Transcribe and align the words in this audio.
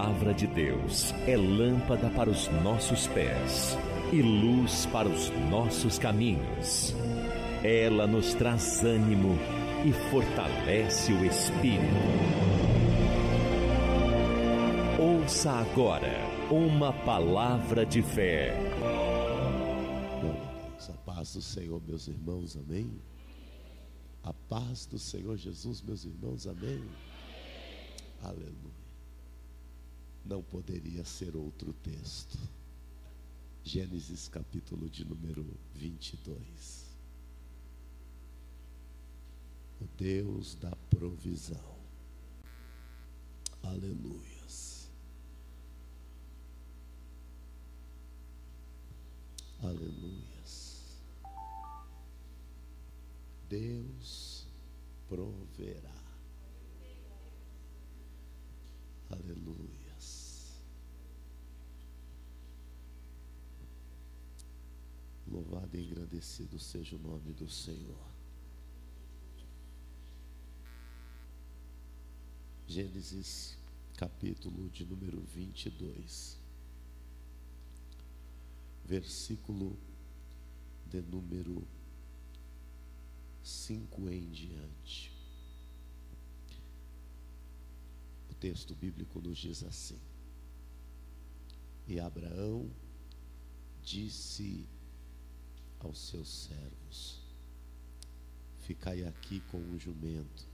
palavra 0.00 0.32
de 0.32 0.46
Deus 0.46 1.12
é 1.26 1.36
lâmpada 1.36 2.08
para 2.08 2.30
os 2.30 2.48
nossos 2.62 3.06
pés 3.08 3.76
e 4.10 4.22
luz 4.22 4.86
para 4.86 5.06
os 5.06 5.28
nossos 5.50 5.98
caminhos. 5.98 6.94
Ela 7.62 8.06
nos 8.06 8.32
traz 8.32 8.82
ânimo 8.82 9.36
e 9.84 9.92
fortalece 10.10 11.12
o 11.12 11.22
espírito. 11.22 11.84
Ouça 14.98 15.50
agora 15.50 16.18
uma 16.50 16.94
palavra 16.94 17.84
de 17.84 18.02
fé. 18.02 18.56
A 20.88 20.92
paz 21.04 21.34
do 21.34 21.42
Senhor, 21.42 21.82
meus 21.86 22.08
irmãos, 22.08 22.56
amém. 22.56 22.90
A 24.22 24.32
paz 24.32 24.86
do 24.86 24.98
Senhor 24.98 25.36
Jesus, 25.36 25.82
meus 25.82 26.06
irmãos, 26.06 26.46
amém. 26.46 26.82
Aleluia. 28.22 28.69
Não 30.24 30.42
poderia 30.42 31.04
ser 31.04 31.34
outro 31.36 31.72
texto. 31.82 32.38
Gênesis 33.64 34.28
capítulo 34.28 34.88
de 34.88 35.04
número 35.04 35.46
22. 35.74 36.90
O 39.80 39.86
Deus 39.96 40.54
da 40.56 40.74
provisão. 40.90 41.78
Aleluias. 43.62 44.88
Aleluias. 49.62 50.96
Deus 53.48 54.46
proverá. 55.08 55.90
Aleluias. 59.10 59.79
Louvado 65.30 65.76
e 65.76 65.84
engrandecido 65.84 66.58
seja 66.58 66.96
o 66.96 66.98
nome 66.98 67.32
do 67.32 67.48
Senhor. 67.48 68.10
Gênesis, 72.66 73.56
capítulo 73.96 74.68
de 74.70 74.84
número 74.84 75.20
22, 75.20 76.36
versículo 78.84 79.78
de 80.86 81.00
número 81.00 81.64
5 83.44 84.08
em 84.08 84.28
diante. 84.30 85.12
O 88.28 88.34
texto 88.34 88.74
bíblico 88.74 89.20
nos 89.20 89.38
diz 89.38 89.62
assim: 89.62 89.98
E 91.86 92.00
Abraão 92.00 92.68
disse 93.80 94.66
aos 95.80 95.98
seus 95.98 96.28
servos: 96.28 97.20
Ficai 98.60 99.04
aqui 99.04 99.40
com 99.50 99.58
o 99.58 99.78
jumento 99.78 100.46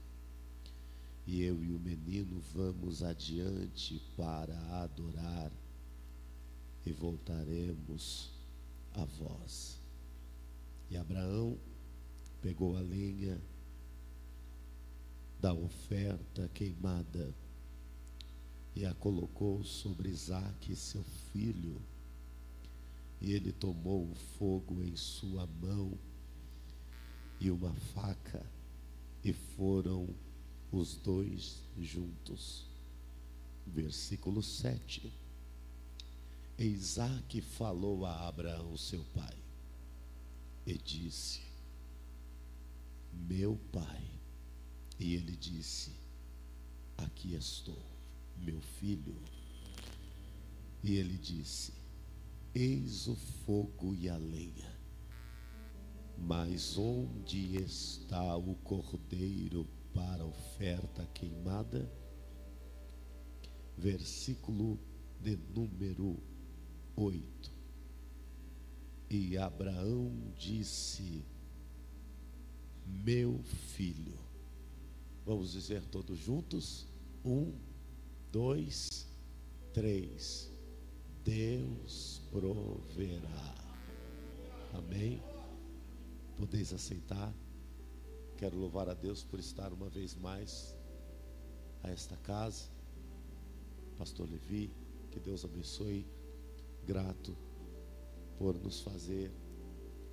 e 1.27 1.43
eu 1.43 1.61
e 1.61 1.73
o 1.73 1.79
menino 1.79 2.41
vamos 2.53 3.03
adiante 3.03 4.01
para 4.15 4.57
adorar 4.81 5.51
e 6.85 6.91
voltaremos 6.93 8.31
a 8.93 9.03
vós. 9.03 9.77
E 10.89 10.95
Abraão 10.95 11.57
pegou 12.41 12.77
a 12.77 12.79
lenha 12.79 13.41
da 15.41 15.53
oferta 15.53 16.49
queimada 16.53 17.35
e 18.73 18.85
a 18.85 18.93
colocou 18.93 19.63
sobre 19.65 20.07
Isaque, 20.07 20.75
seu 20.75 21.03
filho. 21.33 21.81
E 23.19 23.33
ele 23.33 23.51
tomou 23.51 24.11
o 24.11 24.15
fogo 24.15 24.83
em 24.83 24.95
sua 24.95 25.47
mão 25.47 25.97
e 27.39 27.51
uma 27.51 27.73
faca, 27.73 28.45
e 29.23 29.33
foram 29.33 30.07
os 30.71 30.95
dois 30.95 31.61
juntos. 31.79 32.65
Versículo 33.65 34.41
7. 34.41 35.11
Isaac 36.59 37.41
falou 37.41 38.05
a 38.05 38.27
Abraão, 38.27 38.75
seu 38.77 39.03
pai, 39.13 39.37
e 40.65 40.77
disse: 40.77 41.41
Meu 43.13 43.59
pai. 43.71 44.03
E 44.99 45.13
ele 45.13 45.35
disse: 45.35 45.91
Aqui 46.97 47.35
estou, 47.35 47.81
meu 48.39 48.59
filho. 48.79 49.15
E 50.83 50.95
ele 50.95 51.17
disse: 51.17 51.76
Eis 52.59 53.07
o 53.07 53.15
fogo 53.15 53.93
e 53.93 54.09
a 54.09 54.17
lenha, 54.17 54.75
mas 56.17 56.75
onde 56.75 57.55
está 57.55 58.35
o 58.35 58.55
cordeiro 58.55 59.63
para 59.93 60.25
oferta 60.25 61.05
queimada, 61.13 61.87
versículo 63.77 64.79
de 65.21 65.37
número 65.53 66.17
8. 66.95 67.51
E 69.11 69.37
Abraão 69.37 70.11
disse: 70.35 71.23
Meu 72.87 73.37
filho. 73.75 74.17
Vamos 75.23 75.51
dizer 75.51 75.85
todos 75.85 76.17
juntos? 76.17 76.87
Um, 77.23 77.53
dois, 78.31 79.07
três. 79.71 80.56
Deus 81.27 82.21
proverá. 82.31 83.53
Amém? 84.73 85.21
Podeis 86.37 86.71
aceitar? 86.71 87.33
Quero 88.37 88.57
louvar 88.57 88.87
a 88.87 88.93
Deus 88.93 89.25
por 89.25 89.37
estar 89.37 89.73
uma 89.73 89.89
vez 89.89 90.15
mais 90.15 90.73
a 91.83 91.89
esta 91.89 92.15
casa. 92.15 92.69
Pastor 93.97 94.29
Levi, 94.29 94.71
que 95.11 95.19
Deus 95.19 95.43
abençoe. 95.43 96.07
Grato 96.85 97.35
por 98.37 98.57
nos 98.57 98.79
fazer 98.79 99.29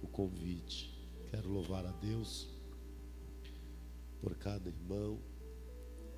o 0.03 0.09
convite. 0.09 0.93
Quero 1.31 1.49
louvar 1.49 1.87
a 1.87 1.93
Deus 1.93 2.49
por 4.21 4.35
cada 4.35 4.69
irmão 4.69 5.21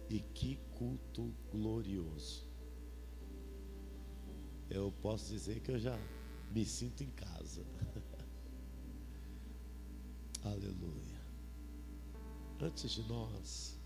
e 0.08 0.20
que 0.20 0.58
culto 0.74 1.34
glorioso. 1.52 2.45
Eu 4.68 4.92
posso 5.00 5.30
dizer 5.30 5.60
que 5.60 5.70
eu 5.70 5.78
já 5.78 5.96
me 6.50 6.64
sinto 6.64 7.02
em 7.02 7.10
casa. 7.10 7.64
Aleluia. 10.44 11.20
Antes 12.60 12.90
de 12.90 13.02
nós 13.02 13.78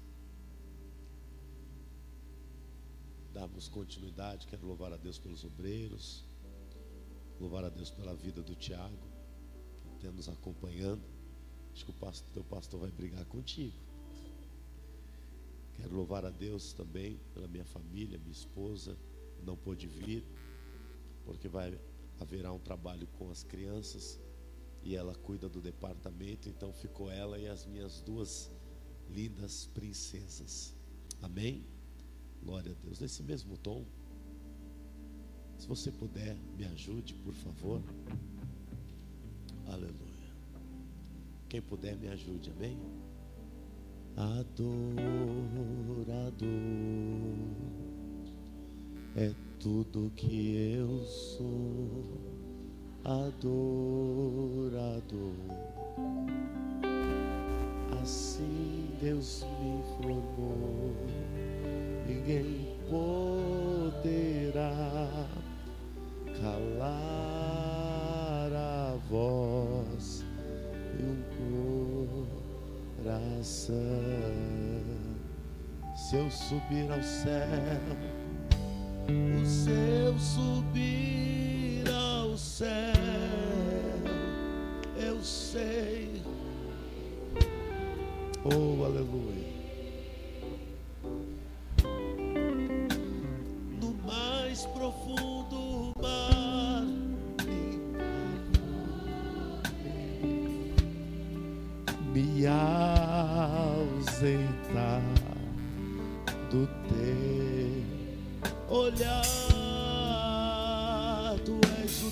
darmos 3.33 3.69
continuidade, 3.69 4.47
quero 4.47 4.67
louvar 4.67 4.93
a 4.93 4.97
Deus 4.97 5.19
pelos 5.19 5.45
obreiros, 5.45 6.25
louvar 7.39 7.65
a 7.65 7.69
Deus 7.69 7.91
pela 7.91 8.15
vida 8.15 8.43
do 8.43 8.55
Tiago, 8.55 9.09
que 9.91 9.99
tem 9.99 10.13
nos 10.13 10.29
acompanhando. 10.29 11.03
Acho 11.73 11.85
que 11.85 11.91
o 11.91 11.95
pastor, 11.95 12.29
teu 12.33 12.45
pastor 12.45 12.81
vai 12.81 12.91
brigar 12.91 13.25
contigo. 13.27 13.77
Quero 15.77 15.95
louvar 15.95 16.25
a 16.25 16.31
Deus 16.31 16.73
também 16.73 17.19
pela 17.33 17.49
minha 17.49 17.65
família, 17.65 18.19
minha 18.19 18.33
esposa, 18.33 18.99
não 19.43 19.57
pôde 19.57 19.87
vir, 19.87 20.25
porque 21.31 21.47
vai 21.49 21.79
haverá 22.19 22.53
um 22.53 22.59
trabalho 22.59 23.07
com 23.17 23.31
as 23.31 23.45
crianças 23.45 24.19
e 24.83 24.97
ela 24.97 25.15
cuida 25.15 25.49
do 25.49 25.61
departamento, 25.61 26.49
então 26.49 26.73
ficou 26.73 27.09
ela 27.09 27.39
e 27.39 27.47
as 27.47 27.65
minhas 27.65 28.01
duas 28.01 28.51
lindas 29.09 29.67
princesas. 29.67 30.75
Amém? 31.23 31.65
Glória 32.43 32.73
a 32.73 32.75
Deus. 32.85 32.99
Nesse 32.99 33.23
mesmo 33.23 33.57
tom, 33.57 33.87
se 35.57 35.69
você 35.69 35.93
puder, 35.93 36.37
me 36.59 36.65
ajude, 36.65 37.15
por 37.15 37.33
favor. 37.33 37.81
Aleluia. 39.67 40.35
Quem 41.49 41.63
puder, 41.63 41.97
me 41.97 42.09
ajude. 42.09 42.51
Amém? 42.51 42.77
Adorador 44.17 44.51
tudo 49.61 50.11
que 50.17 50.75
eu 50.75 51.05
sou. 51.05 52.19
Adorador 53.05 53.51
assim 58.03 58.91
Deus 59.01 59.47
me 59.61 59.83
formou, 59.97 60.95
ninguém 62.07 62.77
poderá 62.89 64.63
calar 66.41 66.91
a 68.53 68.97
voz 69.09 70.25
e 70.99 71.03
um 71.03 71.23
coração. 73.03 73.67
Se 75.97 76.17
eu 76.17 76.31
subir 76.31 76.91
ao 76.91 77.03
céu, 77.03 77.49
o 79.43 79.47
seu 79.47 80.19
subir 80.19 81.89
ao 81.91 82.37
céu. 82.37 82.69
Eu 84.97 85.23
sei. 85.23 86.23
Oh, 88.45 88.85
aleluia. 88.85 89.50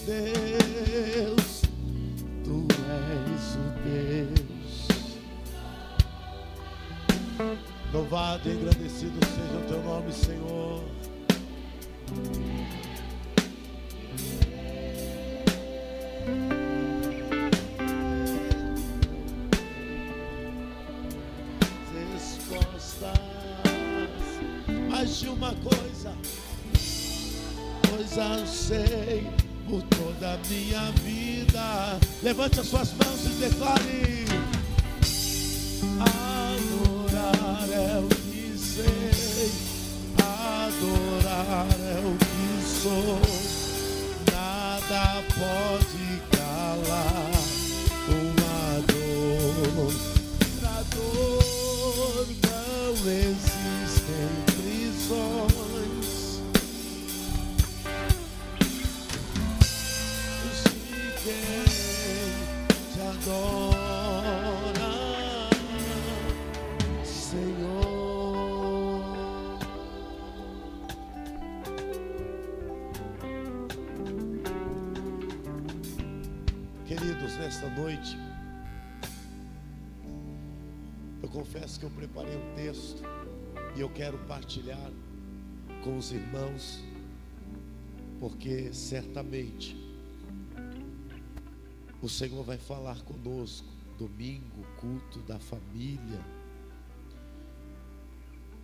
Deus, 0.08 1.62
tu 2.42 2.66
és 2.88 3.56
o 3.56 3.66
Deus. 3.84 4.88
Louvado 7.92 8.48
e 8.48 8.52
agradecido 8.52 9.20
seja 9.26 9.58
o 9.58 9.68
teu 9.68 9.82
nome, 9.82 10.10
Senhor. 10.10 10.82
Minha 30.48 30.90
vida. 31.02 31.98
Levante 32.22 32.60
as 32.60 32.66
suas 32.66 32.92
mãos 32.92 33.24
e 33.26 33.28
declare. 33.40 34.07
E 83.78 83.80
eu 83.80 83.88
quero 83.88 84.18
partilhar 84.26 84.90
com 85.84 85.96
os 85.96 86.10
irmãos, 86.10 86.82
porque 88.18 88.72
certamente 88.72 89.76
o 92.02 92.08
Senhor 92.08 92.42
vai 92.42 92.58
falar 92.58 93.00
conosco 93.02 93.68
domingo, 93.96 94.66
culto 94.80 95.20
da 95.20 95.38
família, 95.38 96.20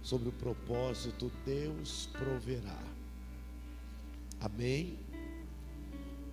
sobre 0.03 0.31
o 0.31 0.33
propósito 0.33 1.31
Deus 1.47 2.09
proverá. 2.13 2.83
Amém? 4.41 4.99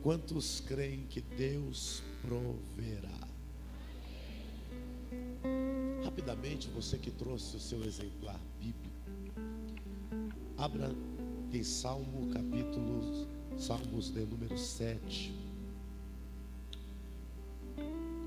Quantos 0.02 0.60
creem 0.60 1.06
que 1.06 1.22
Deus 1.22 2.02
proverá? 2.24 3.28
Rapidamente, 6.12 6.68
você 6.68 6.98
que 6.98 7.10
trouxe 7.10 7.56
o 7.56 7.60
seu 7.60 7.82
exemplar 7.86 8.38
bíblico, 8.60 8.92
abra 10.58 10.94
em 11.54 11.64
Salmo 11.64 12.30
capítulo, 12.34 13.30
Salmos 13.58 14.12
de 14.12 14.20
número 14.26 14.58
7. 14.58 15.34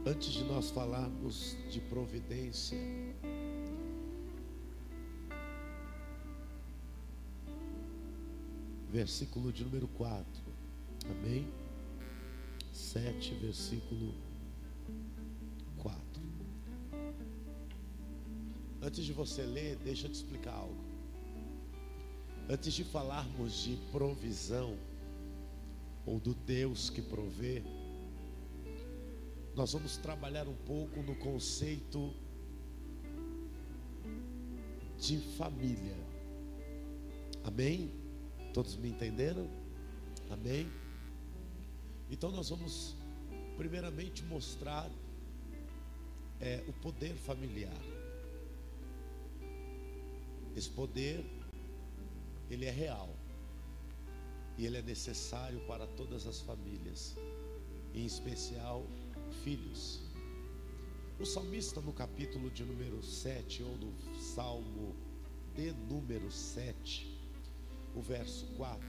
Antes 0.07 0.33
de 0.33 0.45
nós 0.45 0.71
falarmos 0.71 1.59
de 1.71 1.79
providência, 1.83 2.79
versículo 8.91 9.53
de 9.53 9.63
número 9.63 9.89
4. 9.89 10.25
Amém? 11.11 11.47
7, 12.73 13.35
versículo 13.43 14.15
Antes 18.85 19.07
de 19.07 19.15
você 19.15 19.43
ler, 19.43 19.77
deixa 19.77 20.07
eu 20.07 20.11
te 20.11 20.17
explicar 20.17 20.53
algo. 20.53 20.85
Antes 22.51 22.75
de 22.75 22.85
falarmos 22.85 23.65
de 23.65 23.77
provisão, 23.91 24.77
ou 26.05 26.21
do 26.21 26.35
Deus 26.35 26.91
que 26.91 27.01
provê, 27.01 27.63
nós 29.55 29.73
vamos 29.73 29.97
trabalhar 29.97 30.47
um 30.47 30.55
pouco 30.55 31.01
no 31.03 31.15
conceito 31.15 32.13
de 34.99 35.17
família. 35.39 35.97
Amém? 37.43 37.91
Todos 38.53 38.77
me 38.77 38.91
entenderam? 38.91 39.49
Amém? 40.29 40.71
Então 42.11 42.31
nós 42.31 42.51
vamos 42.51 42.95
primeiramente 43.57 44.23
mostrar 44.25 44.91
é, 46.39 46.63
o 46.69 46.73
poder 46.75 47.15
familiar. 47.15 48.04
Esse 50.57 50.71
poder 50.71 51.25
ele 52.51 52.67
é 52.67 52.71
real 52.71 53.09
e 54.57 54.67
ele 54.67 54.77
é 54.77 54.83
necessário 54.83 55.61
para 55.67 55.87
todas 55.87 56.27
as 56.27 56.41
famílias, 56.41 57.17
em 57.93 58.05
especial 58.05 58.87
filhos. 59.43 60.01
O 61.19 61.25
salmista 61.25 61.81
no 61.81 61.93
capítulo 61.93 62.51
de 62.51 62.65
número 62.65 63.03
7 63.03 63.63
ou 63.63 63.77
no 63.77 64.21
salmo 64.21 64.95
de 65.55 65.73
número 65.73 66.31
7, 66.31 67.21
o 67.95 68.01
verso 68.01 68.47
4, 68.57 68.87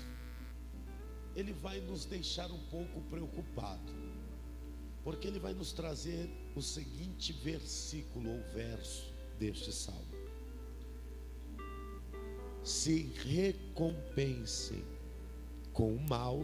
ele 1.35 1.53
vai 1.53 1.79
nos 1.81 2.05
deixar 2.05 2.51
um 2.51 2.59
pouco 2.65 3.01
preocupado, 3.01 3.93
porque 5.03 5.27
ele 5.27 5.39
vai 5.39 5.53
nos 5.53 5.71
trazer 5.71 6.29
o 6.55 6.61
seguinte 6.61 7.33
versículo 7.33 8.29
ou 8.29 8.41
verso 8.53 9.13
deste 9.37 9.71
salmo: 9.71 10.14
Se 12.65 13.11
recompensem 13.23 14.83
com 15.71 15.93
o 15.93 16.09
mal 16.09 16.43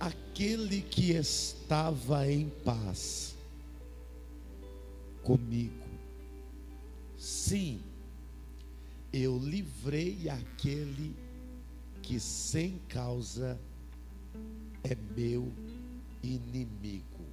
aquele 0.00 0.80
que 0.80 1.12
estava 1.12 2.26
em 2.26 2.48
paz 2.64 3.36
comigo. 5.22 5.86
Sim, 7.18 7.82
eu 9.12 9.38
livrei 9.38 10.30
aquele 10.30 11.14
que 12.00 12.18
sem 12.18 12.78
causa 12.88 13.60
é 14.82 14.96
meu 15.14 15.52
inimigo. 16.22 17.26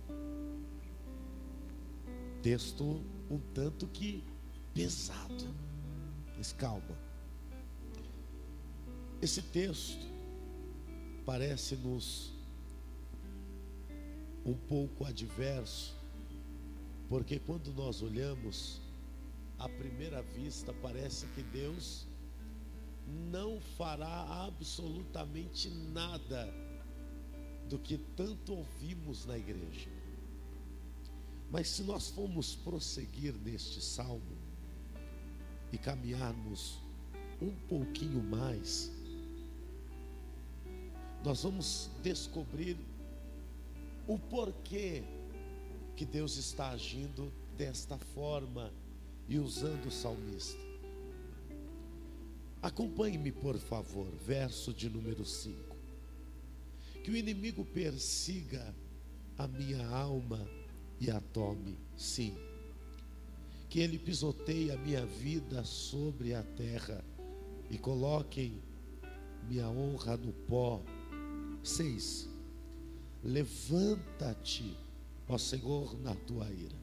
Texto 2.41 3.01
um 3.29 3.39
tanto 3.53 3.87
que 3.87 4.21
pesado. 4.73 5.55
Mas 6.37 6.51
calma. 6.51 7.04
Esse 9.25 9.41
texto 9.41 10.05
parece-nos 11.25 12.31
um 14.45 14.53
pouco 14.53 15.03
adverso, 15.03 15.95
porque 17.09 17.39
quando 17.39 17.73
nós 17.73 18.03
olhamos, 18.03 18.79
à 19.57 19.67
primeira 19.67 20.21
vista, 20.21 20.71
parece 20.73 21.25
que 21.33 21.41
Deus 21.41 22.05
não 23.31 23.59
fará 23.75 24.45
absolutamente 24.45 25.71
nada 25.71 26.53
do 27.67 27.79
que 27.79 27.97
tanto 28.15 28.53
ouvimos 28.53 29.25
na 29.25 29.39
igreja. 29.39 29.89
Mas 31.49 31.69
se 31.69 31.81
nós 31.81 32.11
formos 32.11 32.53
prosseguir 32.53 33.33
neste 33.33 33.81
salmo 33.81 34.37
e 35.73 35.79
caminharmos 35.79 36.77
um 37.41 37.55
pouquinho 37.67 38.21
mais, 38.21 38.93
nós 41.25 41.41
vamos 41.41 41.89
descobrir 42.03 42.77
o 44.07 44.19
porquê 44.19 45.03
que 45.95 46.05
Deus 46.05 46.37
está 46.37 46.69
agindo 46.69 47.33
desta 47.57 47.97
forma 47.97 48.71
e 49.27 49.39
usando 49.39 49.87
o 49.87 49.91
salmista. 49.91 50.63
Acompanhe-me, 52.61 53.31
por 53.31 53.57
favor, 53.57 54.07
verso 54.23 54.71
de 54.71 54.87
número 54.87 55.25
5. 55.25 55.75
Que 57.03 57.09
o 57.09 57.17
inimigo 57.17 57.65
persiga 57.65 58.75
a 59.37 59.47
minha 59.47 59.87
alma 59.87 60.47
e 60.99 61.09
a 61.09 61.19
tome, 61.19 61.77
sim. 61.97 62.37
Que 63.69 63.79
ele 63.79 63.97
pisoteie 63.97 64.71
a 64.71 64.77
minha 64.77 65.05
vida 65.05 65.63
sobre 65.63 66.35
a 66.35 66.43
terra 66.43 67.03
e 67.69 67.77
coloquem 67.79 68.61
minha 69.47 69.67
honra 69.69 70.17
no 70.17 70.31
pó. 70.31 70.83
6. 71.65 72.29
Levanta-te, 73.23 74.77
ó 75.27 75.37
Senhor, 75.37 75.99
na 75.99 76.13
tua 76.13 76.47
ira, 76.51 76.75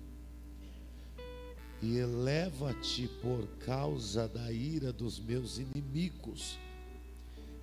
e 1.81 1.97
eleva-te 1.97 3.09
por 3.21 3.47
causa 3.65 4.29
da 4.29 4.53
ira 4.53 4.93
dos 4.93 5.21
meus 5.21 5.59
inimigos, 5.59 6.59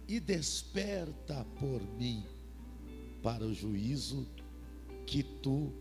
e 0.08 0.20
desperta 0.20 1.46
por 1.60 1.82
mim 1.98 2.24
para 3.22 3.46
o 3.46 3.54
juízo 3.54 4.26
que 5.06 5.22
tu 5.22 5.72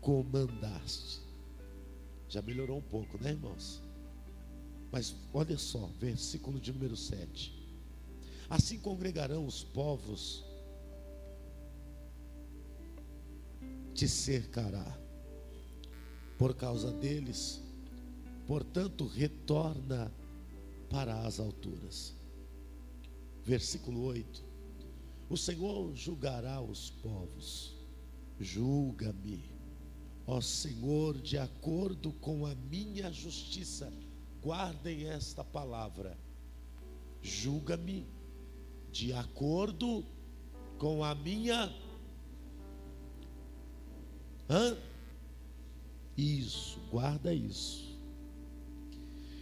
comandaste. 0.00 1.20
Já 2.28 2.42
melhorou 2.42 2.78
um 2.78 2.82
pouco, 2.82 3.16
né, 3.22 3.30
irmãos? 3.30 3.80
Mas 4.90 5.14
olha 5.32 5.56
só, 5.56 5.88
versículo 5.98 6.60
de 6.60 6.72
número 6.72 6.96
7. 6.96 7.52
Assim 8.50 8.78
congregarão 8.78 9.46
os 9.46 9.64
povos, 9.64 10.43
te 13.94 14.08
cercará. 14.08 14.98
Por 16.36 16.54
causa 16.54 16.90
deles, 16.90 17.62
portanto, 18.46 19.06
retorna 19.06 20.12
para 20.90 21.20
as 21.20 21.38
alturas. 21.38 22.14
Versículo 23.44 24.04
8: 24.04 24.44
O 25.30 25.36
Senhor 25.36 25.94
julgará 25.94 26.60
os 26.60 26.90
povos, 26.90 27.76
julga-me, 28.40 29.50
ó 30.26 30.40
Senhor, 30.40 31.20
de 31.20 31.38
acordo 31.38 32.12
com 32.14 32.46
a 32.46 32.54
minha 32.54 33.12
justiça. 33.12 33.92
Guardem 34.42 35.04
esta 35.08 35.42
palavra, 35.42 36.18
julga-me 37.22 38.06
de 38.90 39.12
acordo 39.12 40.04
com 40.78 41.02
a 41.02 41.14
minha. 41.14 41.83
Hã? 44.48 44.76
Isso, 46.16 46.78
guarda 46.90 47.32
isso. 47.32 47.98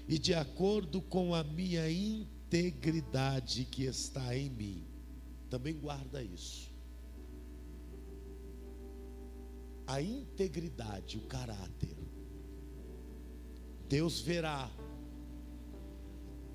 E 0.09 0.19
de 0.19 0.35
acordo 0.35 1.01
com 1.01 1.35
a 1.35 1.45
minha 1.45 1.91
integridade 1.91 3.65
que 3.65 3.85
está 3.85 4.37
em 4.37 4.51
mim, 4.51 4.85
também 5.49 5.75
guarda 5.75 6.23
isso. 6.23 6.71
A 9.87 10.01
integridade, 10.01 11.19
o 11.19 11.23
caráter. 11.23 11.97
Deus 13.89 14.21
verá 14.21 14.71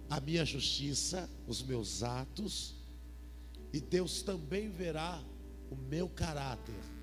a 0.10 0.20
minha 0.20 0.46
justiça, 0.46 1.30
os 1.48 1.62
meus 1.62 2.01
atos, 2.01 2.75
e 3.72 3.80
Deus 3.80 4.22
também 4.22 4.70
verá 4.70 5.22
o 5.70 5.75
meu 5.75 6.10
caráter. 6.10 6.97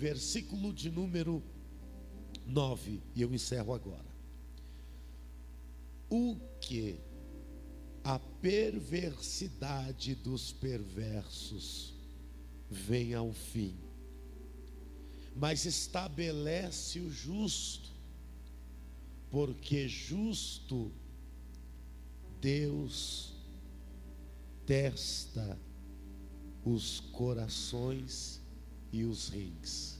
Versículo 0.00 0.72
de 0.72 0.90
número 0.90 1.42
9, 2.46 3.02
e 3.14 3.20
eu 3.20 3.34
encerro 3.34 3.74
agora. 3.74 4.08
O 6.08 6.36
que 6.58 6.98
a 8.02 8.18
perversidade 8.18 10.14
dos 10.14 10.52
perversos 10.52 11.92
vem 12.70 13.12
ao 13.12 13.30
fim, 13.30 13.76
mas 15.36 15.66
estabelece 15.66 16.98
o 17.00 17.10
justo, 17.10 17.90
porque 19.30 19.86
justo 19.86 20.90
Deus 22.40 23.34
testa 24.64 25.58
os 26.64 27.00
corações 27.12 28.39
e 28.92 29.04
os 29.04 29.28
rins. 29.28 29.98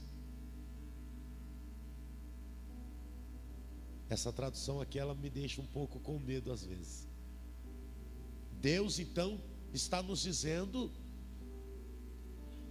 Essa 4.09 4.31
tradução 4.33 4.81
aqui 4.81 4.99
ela 4.99 5.15
me 5.15 5.29
deixa 5.29 5.61
um 5.61 5.65
pouco 5.65 5.99
com 5.99 6.19
medo 6.19 6.51
às 6.51 6.63
vezes. 6.65 7.07
Deus 8.59 8.99
então 8.99 9.39
está 9.73 10.03
nos 10.03 10.21
dizendo 10.21 10.91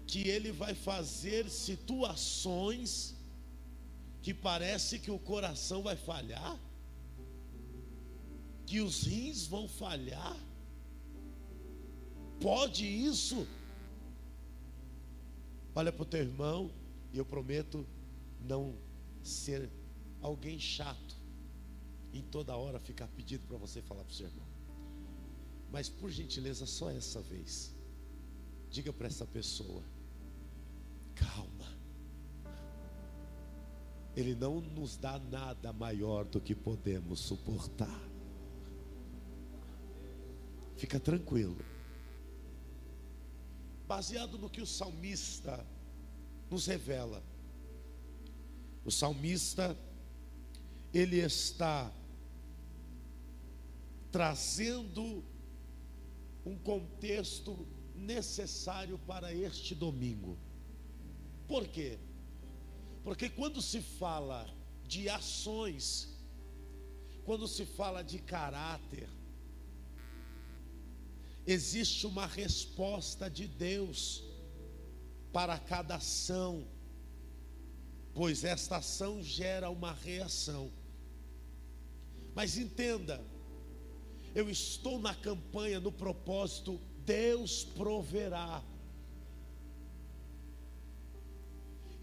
que 0.07 0.29
ele 0.29 0.53
vai 0.53 0.75
fazer 0.75 1.49
situações 1.49 3.15
que 4.23 4.35
parece 4.35 4.99
que 4.99 5.11
o 5.11 5.19
coração 5.19 5.83
vai 5.83 5.97
falhar, 5.97 6.59
que 8.67 8.81
os 8.81 9.05
rins 9.05 9.47
vão 9.47 9.67
falhar, 9.67 10.37
Pode 12.41 12.87
isso? 12.87 13.47
Olha 15.75 15.93
para 15.93 16.03
o 16.03 16.07
teu 16.07 16.21
irmão 16.21 16.71
e 17.12 17.19
eu 17.19 17.25
prometo 17.25 17.87
não 18.41 18.75
ser 19.23 19.71
alguém 20.21 20.59
chato 20.59 21.17
em 22.12 22.23
toda 22.23 22.57
hora 22.57 22.81
ficar 22.81 23.07
pedindo 23.09 23.47
para 23.47 23.57
você 23.57 23.81
falar 23.81 24.03
para 24.05 24.12
o 24.12 24.15
seu 24.15 24.27
irmão. 24.27 24.47
Mas 25.71 25.89
por 25.89 26.11
gentileza, 26.11 26.67
só 26.67 26.91
essa 26.91 27.21
vez, 27.21 27.73
diga 28.69 28.93
para 28.93 29.07
essa 29.07 29.25
pessoa: 29.25 29.85
calma. 31.15 31.79
Ele 34.17 34.35
não 34.35 34.61
nos 34.61 34.97
dá 34.97 35.19
nada 35.19 35.73
maior 35.73 36.25
do 36.25 36.41
que 36.41 36.55
podemos 36.55 37.21
suportar. 37.21 38.00
Fica 40.77 40.99
tranquilo 40.99 41.57
baseado 43.91 44.39
no 44.39 44.49
que 44.49 44.63
o 44.63 44.67
salmista 44.67 45.67
nos 46.49 46.65
revela. 46.65 47.21
O 48.85 48.91
salmista, 48.93 49.77
ele 50.95 51.17
está 51.17 51.93
trazendo 54.13 55.25
um 56.47 56.57
contexto 56.57 57.67
necessário 57.97 58.97
para 58.97 59.35
este 59.35 59.75
domingo. 59.75 60.39
Por 61.49 61.67
quê? 61.67 61.99
Porque 63.03 63.29
quando 63.29 63.61
se 63.61 63.83
fala 63.83 64.49
de 64.87 65.09
ações, 65.09 66.17
quando 67.25 67.49
se 67.49 67.67
fala 67.67 68.05
de 68.05 68.21
caráter, 68.21 69.09
existe 71.52 72.07
uma 72.07 72.26
resposta 72.26 73.28
de 73.28 73.47
Deus 73.47 74.23
para 75.33 75.59
cada 75.59 75.97
ação, 75.97 76.66
pois 78.14 78.45
esta 78.45 78.76
ação 78.76 79.23
gera 79.23 79.69
uma 79.69 79.92
reação. 79.92 80.71
Mas 82.35 82.57
entenda, 82.57 83.25
eu 84.35 84.49
estou 84.49 84.99
na 85.00 85.14
campanha, 85.14 85.80
no 85.80 85.90
propósito, 85.90 86.80
Deus 87.04 87.64
proverá. 87.64 88.62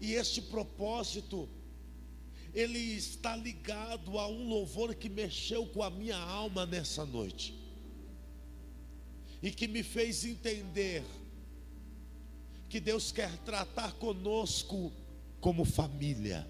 E 0.00 0.12
este 0.12 0.42
propósito, 0.42 1.48
ele 2.54 2.78
está 2.78 3.34
ligado 3.34 4.18
a 4.18 4.28
um 4.28 4.46
louvor 4.46 4.94
que 4.94 5.08
mexeu 5.08 5.66
com 5.66 5.82
a 5.82 5.90
minha 5.90 6.18
alma 6.18 6.66
nessa 6.66 7.04
noite 7.04 7.57
e 9.42 9.50
que 9.50 9.68
me 9.68 9.82
fez 9.82 10.24
entender 10.24 11.04
que 12.68 12.80
Deus 12.80 13.10
quer 13.12 13.36
tratar 13.38 13.92
conosco 13.94 14.92
como 15.40 15.64
família. 15.64 16.48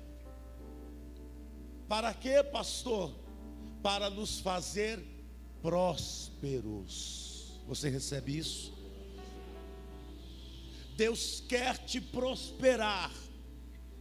Para 1.88 2.12
quê, 2.12 2.42
pastor? 2.42 3.14
Para 3.83 4.11
nos 4.11 4.40
fazer 4.40 5.02
prósperos. 5.62 7.61
Você 7.66 7.88
recebe 7.88 8.37
isso? 8.37 8.73
Deus 10.97 11.45
quer 11.49 11.78
te 11.78 12.00
prosperar 12.00 13.12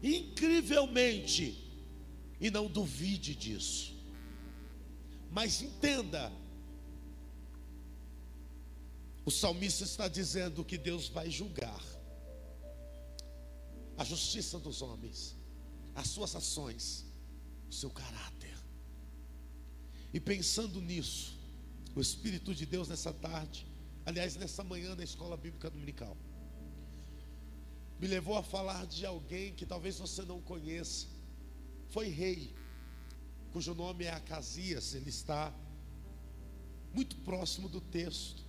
incrivelmente 0.02 1.64
e 2.40 2.50
não 2.50 2.68
duvide 2.68 3.36
disso. 3.36 3.96
Mas 5.32 5.62
entenda, 5.62 6.32
O 9.28 9.30
salmista 9.30 9.84
está 9.84 10.08
dizendo 10.08 10.64
que 10.64 10.78
Deus 10.78 11.10
vai 11.10 11.30
julgar 11.30 11.84
a 13.98 14.06
justiça 14.06 14.58
dos 14.58 14.82
homens, 14.82 15.36
as 15.94 16.08
suas 16.08 16.34
ações, 16.34 17.06
o 17.70 17.74
seu 17.74 17.90
caráter. 17.90 18.56
E 20.14 20.20
pensando 20.22 20.80
nisso, 20.80 21.38
o 21.94 22.00
Espírito 22.00 22.56
de 22.56 22.66
Deus 22.66 22.88
nessa 22.88 23.12
tarde, 23.12 23.68
aliás, 24.06 24.38
nessa 24.38 24.64
manhã 24.64 24.96
na 24.96 25.04
escola 25.04 25.36
bíblica 25.36 25.70
dominical, 25.70 26.16
me 28.00 28.08
levou 28.08 28.38
a 28.38 28.44
falar 28.44 28.88
de 28.88 29.06
alguém 29.06 29.54
que 29.54 29.66
talvez 29.66 30.00
você 30.00 30.22
não 30.22 30.40
conheça. 30.40 31.06
Foi 31.90 32.08
rei, 32.08 32.56
cujo 33.52 33.76
nome 33.76 34.06
é 34.06 34.10
Acasias, 34.10 34.94
ele 34.94 35.10
está 35.10 35.54
muito 36.94 37.18
próximo 37.18 37.68
do 37.68 37.82
texto 37.82 38.47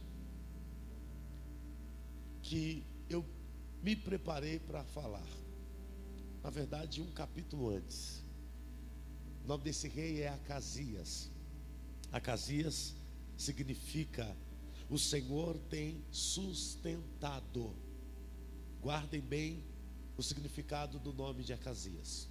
que 2.48 2.82
eu 3.10 3.22
me 3.82 3.94
preparei 3.94 4.58
para 4.58 4.82
falar. 4.82 5.28
Na 6.42 6.48
verdade, 6.48 7.02
um 7.02 7.10
capítulo 7.10 7.68
antes. 7.68 8.24
O 9.44 9.48
nome 9.48 9.64
desse 9.64 9.86
rei 9.86 10.22
é 10.22 10.28
Acasias. 10.28 11.30
Acasias 12.10 12.94
significa 13.36 14.34
o 14.88 14.98
Senhor 14.98 15.58
tem 15.68 16.02
sustentado. 16.10 17.76
Guardem 18.80 19.20
bem 19.20 19.62
o 20.16 20.22
significado 20.22 20.98
do 20.98 21.12
nome 21.12 21.44
de 21.44 21.52
Acasias. 21.52 22.30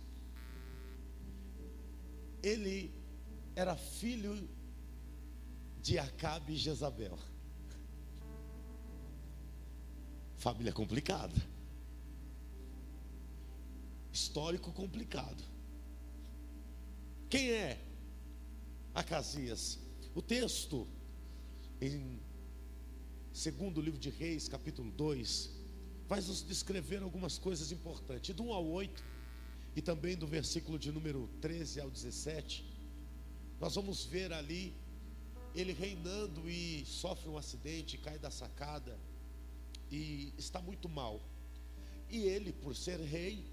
Ele 2.41 2.91
era 3.55 3.75
filho 3.75 4.49
de 5.83 5.99
Acabe 5.99 6.53
e 6.53 6.57
Jezabel. 6.57 7.19
Família 10.47 10.71
complicada. 10.71 11.35
Histórico 14.13 14.71
complicado. 14.71 15.43
Quem 17.29 17.51
é 17.51 17.77
Acasias? 18.95 19.77
O 20.15 20.21
texto, 20.21 20.87
em 21.81 22.17
segundo 23.33 23.81
livro 23.81 23.99
de 23.99 24.09
Reis, 24.09 24.47
capítulo 24.47 24.89
2, 24.91 25.51
vai 26.07 26.21
nos 26.21 26.41
descrever 26.47 27.03
algumas 27.03 27.37
coisas 27.37 27.73
importantes. 27.73 28.33
Do 28.33 28.43
1 28.43 28.53
ao 28.53 28.65
8, 28.65 29.03
e 29.75 29.81
também 29.81 30.15
do 30.15 30.25
versículo 30.25 30.79
de 30.79 30.93
número 30.93 31.29
13 31.41 31.81
ao 31.81 31.89
17, 31.89 32.63
nós 33.59 33.75
vamos 33.75 34.05
ver 34.05 34.31
ali 34.31 34.73
ele 35.53 35.73
reinando 35.73 36.49
e 36.49 36.85
sofre 36.85 37.27
um 37.27 37.37
acidente, 37.37 37.97
cai 37.97 38.17
da 38.17 38.31
sacada 38.31 38.97
e 39.91 40.33
está 40.37 40.61
muito 40.61 40.87
mal. 40.89 41.21
E 42.09 42.23
ele, 42.23 42.53
por 42.53 42.75
ser 42.75 42.99
rei, 42.99 43.45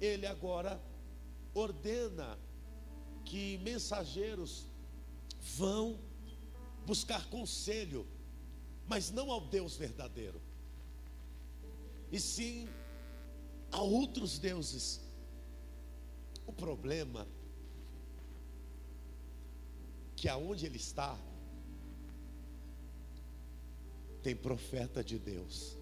ele 0.00 0.26
agora 0.26 0.80
ordena 1.54 2.38
que 3.24 3.58
mensageiros 3.58 4.66
vão 5.56 5.98
buscar 6.86 7.28
conselho, 7.28 8.06
mas 8.86 9.10
não 9.10 9.30
ao 9.30 9.46
Deus 9.46 9.76
verdadeiro, 9.76 10.40
e 12.10 12.18
sim 12.18 12.68
a 13.70 13.82
outros 13.82 14.38
deuses. 14.38 15.00
O 16.46 16.52
problema 16.52 17.28
que 20.16 20.28
aonde 20.28 20.64
ele 20.64 20.78
está 20.78 21.18
tem 24.28 24.36
profeta 24.36 25.02
de 25.02 25.18
Deus. 25.18 25.74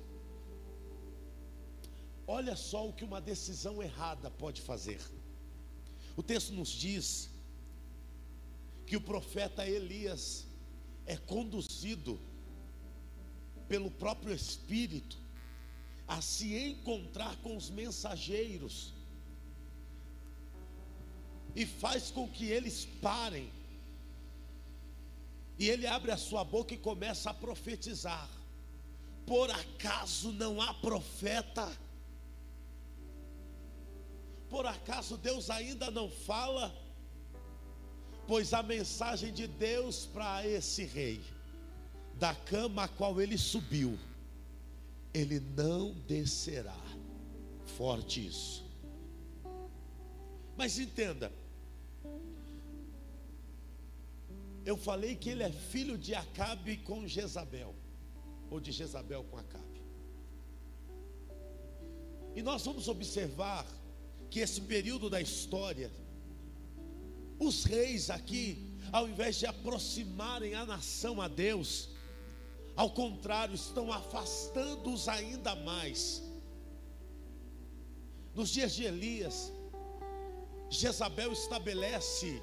Olha 2.28 2.54
só 2.54 2.88
o 2.88 2.92
que 2.92 3.02
uma 3.02 3.20
decisão 3.20 3.82
errada 3.82 4.30
pode 4.30 4.62
fazer. 4.62 5.00
O 6.16 6.22
texto 6.22 6.52
nos 6.52 6.68
diz 6.68 7.28
que 8.86 8.96
o 8.96 9.00
profeta 9.00 9.66
Elias 9.68 10.46
é 11.06 11.16
conduzido 11.16 12.20
pelo 13.66 13.90
próprio 13.90 14.32
Espírito 14.32 15.18
a 16.06 16.22
se 16.22 16.56
encontrar 16.56 17.34
com 17.38 17.56
os 17.56 17.68
mensageiros 17.68 18.92
e 21.52 21.66
faz 21.66 22.12
com 22.12 22.28
que 22.28 22.44
eles 22.44 22.84
parem. 23.02 23.50
E 25.58 25.68
ele 25.68 25.84
abre 25.84 26.12
a 26.12 26.16
sua 26.16 26.44
boca 26.44 26.74
e 26.74 26.78
começa 26.78 27.30
a 27.30 27.34
profetizar. 27.34 28.35
Por 29.26 29.50
acaso 29.50 30.32
não 30.32 30.62
há 30.62 30.72
profeta? 30.74 31.70
Por 34.48 34.64
acaso 34.64 35.16
Deus 35.16 35.50
ainda 35.50 35.90
não 35.90 36.08
fala? 36.08 36.72
Pois 38.26 38.52
a 38.52 38.62
mensagem 38.62 39.32
de 39.32 39.46
Deus 39.46 40.06
para 40.06 40.46
esse 40.46 40.84
rei, 40.84 41.20
da 42.14 42.34
cama 42.34 42.84
a 42.84 42.88
qual 42.88 43.20
ele 43.20 43.36
subiu, 43.36 43.98
ele 45.12 45.40
não 45.40 45.92
descerá. 46.06 46.80
Forte 47.76 48.26
isso. 48.26 48.64
Mas 50.56 50.78
entenda, 50.78 51.30
eu 54.64 54.76
falei 54.76 55.14
que 55.14 55.30
ele 55.30 55.42
é 55.42 55.50
filho 55.50 55.98
de 55.98 56.14
Acabe 56.14 56.78
com 56.78 57.06
Jezabel, 57.06 57.74
ou 58.50 58.60
de 58.60 58.72
Jezabel 58.72 59.24
com 59.24 59.36
Acabe. 59.38 59.82
E 62.34 62.42
nós 62.42 62.64
vamos 62.64 62.86
observar 62.88 63.66
que 64.30 64.40
esse 64.40 64.60
período 64.60 65.08
da 65.08 65.20
história, 65.20 65.90
os 67.38 67.64
reis 67.64 68.10
aqui, 68.10 68.76
ao 68.92 69.08
invés 69.08 69.36
de 69.36 69.46
aproximarem 69.46 70.54
a 70.54 70.66
nação 70.66 71.20
a 71.20 71.28
Deus, 71.28 71.88
ao 72.76 72.90
contrário, 72.90 73.54
estão 73.54 73.90
afastando-os 73.92 75.08
ainda 75.08 75.54
mais. 75.54 76.22
Nos 78.34 78.50
dias 78.50 78.74
de 78.74 78.84
Elias, 78.84 79.50
Jezabel 80.68 81.32
estabelece 81.32 82.42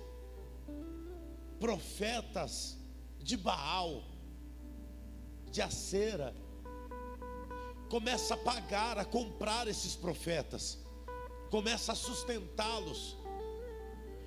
profetas 1.59 2.77
de 3.19 3.37
Baal, 3.37 4.03
de 5.53 5.61
Acera, 5.61 6.35
começa 7.89 8.33
a 8.33 8.37
pagar, 8.37 8.97
a 8.97 9.05
comprar 9.05 9.69
esses 9.69 9.95
profetas 9.95 10.83
começa 11.53 11.91
a 11.91 11.95
sustentá-los. 11.95 13.15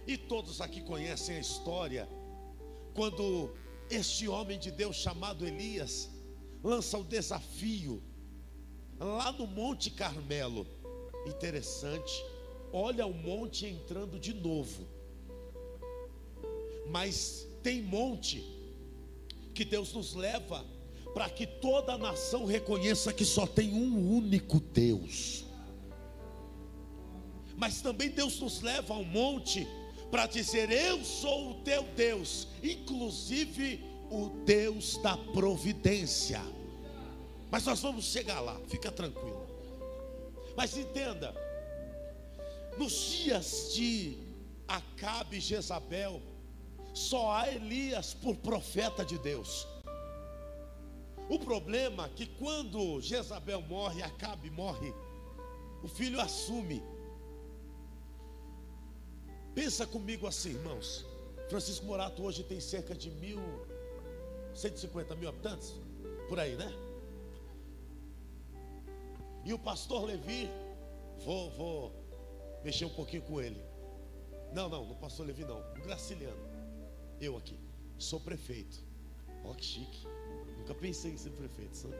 E 0.06 0.16
todos 0.16 0.60
aqui 0.60 0.80
conhecem 0.80 1.34
a 1.34 1.40
história, 1.40 2.08
quando 2.94 3.52
este 3.90 4.28
homem 4.28 4.56
de 4.56 4.70
Deus 4.70 4.94
chamado 4.94 5.44
Elias 5.44 6.08
lança 6.62 6.96
o 6.96 7.02
desafio 7.02 8.00
lá 9.00 9.32
no 9.32 9.44
Monte 9.44 9.90
Carmelo. 9.90 10.64
Interessante, 11.26 12.14
olha 12.72 13.04
o 13.04 13.12
monte 13.12 13.66
entrando 13.66 14.20
de 14.20 14.32
novo. 14.32 14.86
Mas 16.88 17.44
tem 17.60 17.82
monte 17.82 18.40
que 19.52 19.64
Deus 19.64 19.92
nos 19.92 20.14
leva 20.14 20.64
para 21.16 21.30
que 21.30 21.46
toda 21.46 21.94
a 21.94 21.98
nação 21.98 22.44
reconheça 22.44 23.10
que 23.10 23.24
só 23.24 23.46
tem 23.46 23.72
um 23.72 24.16
único 24.18 24.60
Deus 24.60 25.46
mas 27.56 27.80
também 27.80 28.10
Deus 28.10 28.38
nos 28.38 28.60
leva 28.60 28.94
ao 28.94 29.02
monte 29.02 29.66
para 30.10 30.26
dizer: 30.26 30.70
Eu 30.70 31.02
sou 31.04 31.52
o 31.52 31.54
teu 31.62 31.82
Deus, 31.96 32.46
inclusive 32.62 33.82
o 34.10 34.28
Deus 34.44 34.98
da 34.98 35.16
providência. 35.16 36.40
Mas 37.50 37.64
nós 37.64 37.80
vamos 37.80 38.04
chegar 38.04 38.40
lá, 38.40 38.60
fica 38.68 38.92
tranquilo. 38.92 39.46
Mas 40.56 40.76
entenda, 40.76 41.34
nos 42.76 42.92
dias 42.92 43.72
de 43.74 44.18
Acabe 44.68 45.38
e 45.38 45.40
Jezabel, 45.40 46.20
só 46.92 47.32
há 47.32 47.50
Elias 47.52 48.12
por 48.12 48.36
profeta 48.36 49.04
de 49.04 49.18
Deus. 49.18 49.66
O 51.28 51.38
problema 51.38 52.06
é 52.06 52.08
que 52.08 52.26
quando 52.26 53.00
Jezabel 53.00 53.62
morre, 53.62 54.02
Acabe 54.02 54.50
morre, 54.50 54.94
o 55.82 55.88
filho 55.88 56.20
assume 56.20 56.82
Pensa 59.56 59.86
comigo 59.86 60.26
assim, 60.26 60.50
irmãos. 60.50 61.06
Francisco 61.48 61.86
Morato 61.86 62.22
hoje 62.22 62.44
tem 62.44 62.60
cerca 62.60 62.94
de 62.94 63.10
mil, 63.10 63.40
150 64.54 65.16
mil 65.16 65.30
habitantes, 65.30 65.74
por 66.28 66.38
aí, 66.38 66.54
né? 66.56 66.70
E 69.42 69.54
o 69.54 69.58
pastor 69.58 70.04
Levi, 70.04 70.50
vou, 71.24 71.50
vou 71.52 71.92
mexer 72.62 72.84
um 72.84 72.90
pouquinho 72.90 73.22
com 73.22 73.40
ele. 73.40 73.58
Não, 74.52 74.68
não, 74.68 74.84
no 74.84 74.94
pastor 74.96 75.26
Levi 75.26 75.42
não, 75.46 75.58
o 75.58 75.82
Graciliano. 75.84 76.46
Eu 77.18 77.34
aqui, 77.38 77.58
sou 77.98 78.20
prefeito. 78.20 78.84
Ó, 79.42 79.54
que 79.54 79.64
chique. 79.64 80.06
Nunca 80.66 80.80
pensei 80.80 81.12
em 81.12 81.16
ser 81.16 81.30
prefeito, 81.30 81.76
sabe? 81.76 81.94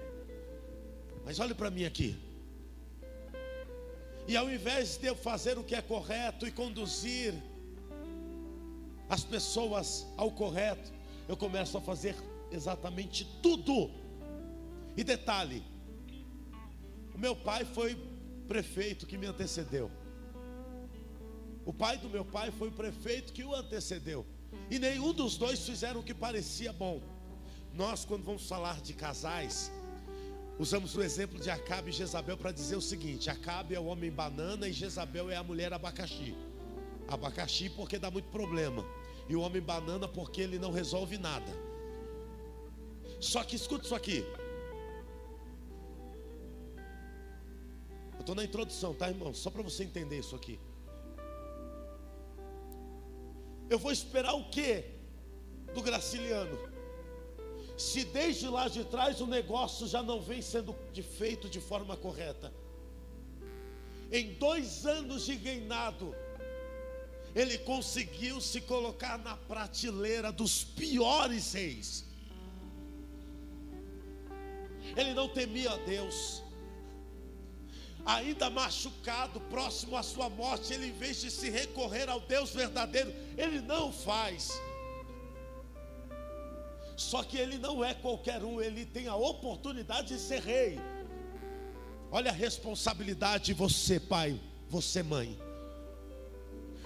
Mas 1.25 1.39
olhe 1.39 1.55
para 1.55 1.71
mim 1.71 1.85
aqui. 1.85 2.19
E 4.27 4.37
ao 4.37 4.51
invés 4.51 4.97
de 4.97 5.07
eu 5.07 5.15
fazer 5.15 5.57
o 5.57 5.63
que 5.63 5.77
é 5.77 5.81
correto 5.81 6.49
e 6.49 6.51
conduzir 6.51 7.33
as 9.09 9.23
pessoas 9.23 10.05
ao 10.17 10.33
correto, 10.33 10.93
eu 11.29 11.37
começo 11.37 11.79
a 11.79 11.81
fazer 11.81 12.17
exatamente 12.51 13.25
tudo. 13.41 13.89
E 14.97 15.05
detalhe: 15.05 15.63
o 17.15 17.19
meu 17.19 17.37
pai 17.37 17.65
foi 17.65 17.97
prefeito 18.49 19.07
que 19.07 19.17
me 19.17 19.29
antecedeu. 19.29 19.93
O 21.65 21.73
pai 21.73 21.99
do 21.99 22.11
meu 22.11 22.25
pai 22.25 22.51
foi 22.51 22.67
o 22.67 22.73
prefeito 22.73 23.33
que 23.33 23.45
o 23.45 23.55
antecedeu. 23.55 24.27
E 24.69 24.77
nenhum 24.81 25.13
dos 25.13 25.37
dois 25.37 25.65
fizeram 25.65 26.01
o 26.01 26.03
que 26.03 26.13
parecia 26.13 26.73
bom. 26.73 27.01
Nós, 27.77 28.07
quando 28.07 28.25
vamos 28.25 28.49
falar 28.49 28.81
de 28.81 28.95
casais, 28.95 29.71
usamos 30.59 30.97
o 30.97 31.03
exemplo 31.03 31.39
de 31.39 31.51
Acabe 31.51 31.91
e 31.91 31.93
Jezabel 31.93 32.39
para 32.39 32.51
dizer 32.51 32.75
o 32.75 32.81
seguinte: 32.81 33.29
Acabe 33.29 33.75
é 33.75 33.81
o 33.81 33.85
homem 33.85 34.11
banana 34.11 34.67
e 34.67 34.73
Jezabel 34.73 35.29
é 35.29 35.37
a 35.37 35.43
mulher 35.43 35.75
abacaxi. 35.75 36.35
Abacaxi 37.07 37.69
porque 37.69 37.99
dá 37.99 38.11
muito 38.11 38.31
problema, 38.31 38.83
e 39.29 39.37
o 39.37 39.43
homem 39.43 39.61
banana 39.61 40.09
porque 40.09 40.41
ele 40.41 40.59
não 40.59 40.73
resolve 40.73 41.19
nada. 41.19 41.53
Só 43.21 43.45
que 43.45 43.57
escuta 43.57 43.85
isso 43.85 43.95
aqui. 43.95 44.25
Eu 48.15 48.21
estou 48.21 48.35
na 48.35 48.45
introdução, 48.45 48.95
tá, 48.95 49.11
irmão? 49.11 49.35
Só 49.35 49.51
para 49.51 49.62
você 49.62 49.85
entender 49.85 50.19
isso 50.19 50.35
aqui. 50.35 50.59
Eu 53.69 53.79
vou 53.79 53.93
esperar 53.93 54.33
o 54.33 54.49
que 54.49 54.83
do 55.75 55.83
Graciliano? 55.83 56.76
Se 57.77 58.05
desde 58.05 58.49
lá 58.49 58.69
de 58.69 58.85
trás 58.85 59.21
o 59.21 59.27
negócio 59.27 59.87
já 59.87 60.03
não 60.03 60.21
vem 60.21 60.41
sendo 60.41 60.75
feito 61.19 61.49
de 61.49 61.61
forma 61.61 61.97
correta. 61.97 62.53
Em 64.11 64.35
dois 64.35 64.87
anos 64.87 65.27
de 65.27 65.35
reinado, 65.35 66.15
ele 67.35 67.59
conseguiu 67.59 68.41
se 68.41 68.61
colocar 68.61 69.19
na 69.19 69.37
prateleira 69.37 70.33
dos 70.33 70.65
piores 70.65 71.53
reis. 71.53 72.05
Ele 74.97 75.12
não 75.12 75.29
temia 75.29 75.73
a 75.73 75.77
Deus 75.77 76.43
ainda 78.07 78.49
machucado, 78.49 79.41
próximo 79.41 79.97
à 79.97 80.03
sua 80.03 80.31
morte, 80.31 80.73
ele, 80.73 80.87
em 80.87 80.93
vez 80.93 81.21
de 81.21 81.29
se 81.29 81.51
recorrer 81.51 82.09
ao 82.09 82.21
Deus 82.21 82.51
verdadeiro, 82.51 83.12
ele 83.37 83.61
não 83.61 83.93
faz. 83.93 84.53
Só 86.97 87.23
que 87.23 87.37
ele 87.37 87.59
não 87.59 87.85
é 87.85 87.95
qualquer 87.95 88.43
um, 88.43 88.61
ele 88.61 88.87
tem 88.87 89.07
a 89.07 89.15
oportunidade 89.15 90.09
de 90.09 90.19
ser 90.19 90.41
rei. 90.41 90.81
Olha 92.11 92.31
a 92.31 92.35
responsabilidade 92.35 93.47
de 93.47 93.55
você, 93.55 94.01
pai, 94.01 94.41
você, 94.69 95.03
mãe. 95.03 95.39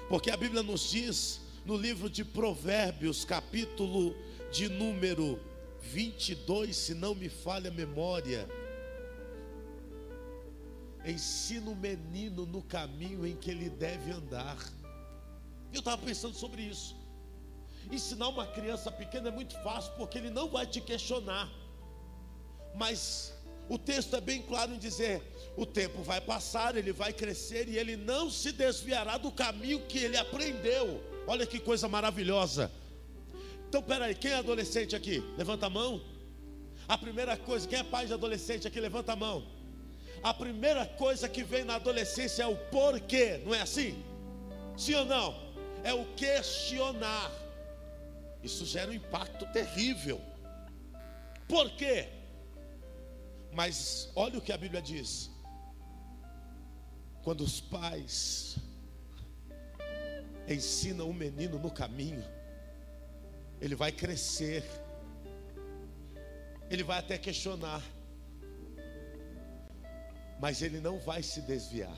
Porque 0.09 0.31
a 0.31 0.37
Bíblia 0.37 0.63
nos 0.63 0.91
diz 0.91 1.41
no 1.65 1.77
livro 1.77 2.11
de 2.11 2.25
Provérbios, 2.25 3.25
capítulo 3.25 4.17
de 4.51 4.69
número 4.69 5.39
22, 5.81 6.75
se 6.75 6.95
não 6.95 7.15
me 7.15 7.29
falha 7.29 7.71
a 7.71 7.73
memória, 7.73 8.49
Ensina 11.05 11.71
o 11.71 11.77
menino 11.77 12.45
no 12.45 12.63
caminho 12.63 13.27
em 13.27 13.35
que 13.35 13.51
ele 13.51 13.71
deve 13.71 14.11
andar. 14.11 14.59
Eu 15.73 15.79
estava 15.79 16.03
pensando 16.03 16.35
sobre 16.35 16.63
isso. 16.63 16.97
Ensinar 17.91 18.29
uma 18.29 18.47
criança 18.47 18.91
pequena 18.91 19.29
é 19.29 19.31
muito 19.31 19.55
fácil, 19.63 19.93
porque 19.97 20.19
ele 20.19 20.31
não 20.31 20.49
vai 20.49 20.67
te 20.67 20.81
questionar. 20.81 21.49
Mas 22.75 23.35
o 23.69 23.79
texto 23.79 24.17
é 24.17 24.21
bem 24.21 24.43
claro 24.43 24.73
em 24.73 24.79
dizer: 24.79 25.23
o 25.57 25.65
tempo 25.65 26.03
vai 26.03 26.21
passar, 26.21 26.77
ele 26.77 26.93
vai 26.93 27.13
crescer 27.13 27.69
e 27.69 27.79
ele 27.79 27.97
não 27.97 28.31
se 28.31 28.53
desviará 28.53 29.19
do 29.19 29.31
caminho 29.31 29.81
que 29.87 29.99
ele 29.99 30.17
aprendeu. 30.17 31.03
Olha 31.27 31.47
que 31.47 31.61
coisa 31.61 31.89
maravilhosa. 31.89 32.71
Então, 33.69 33.83
peraí, 33.83 34.15
quem 34.15 34.33
é 34.33 34.37
adolescente 34.37 34.97
aqui? 34.97 35.23
Levanta 35.39 35.67
a 35.67 35.71
mão. 35.71 36.01
A 36.89 36.99
primeira 36.99 37.37
coisa, 37.37 37.69
quem 37.69 37.79
é 37.79 37.85
pai 37.85 38.07
de 38.07 38.13
adolescente 38.13 38.67
aqui? 38.67 38.81
Levanta 38.81 39.13
a 39.13 39.17
mão 39.17 39.61
a 40.23 40.35
primeira 40.35 40.85
coisa 40.85 41.29
que 41.29 41.43
vem 41.43 41.65
na 41.65 41.77
adolescência 41.77 42.43
é 42.43 42.47
o 42.47 42.57
porquê, 42.57 43.41
não 43.45 43.55
é 43.55 43.63
assim? 43.63 44.03
Sim 44.77 44.95
ou 44.95 45.05
não? 45.07 45.35
É 45.83 45.95
o 45.95 46.05
questionar. 46.15 47.31
Isso 48.43 48.65
gera 48.65 48.91
um 48.91 48.95
impacto 48.95 49.47
terrível. 49.53 50.21
Por 51.49 51.71
quê? 51.73 52.09
Mas 53.53 54.11
olha 54.15 54.39
o 54.39 54.43
que 54.43 54.53
a 54.53 54.57
Bíblia 54.57 54.81
diz. 54.81 55.31
Quando 57.23 57.43
os 57.43 57.61
pais 57.61 58.57
ensinam 60.49 61.09
o 61.11 61.15
menino 61.15 61.59
no 61.59 61.71
caminho, 61.71 62.25
ele 63.61 63.75
vai 63.75 63.93
crescer, 63.93 64.65
ele 66.71 66.83
vai 66.83 66.99
até 66.99 67.19
questionar 67.19 67.83
mas 70.41 70.63
ele 70.63 70.81
não 70.81 70.99
vai 70.99 71.23
se 71.23 71.43
desviar. 71.43 71.97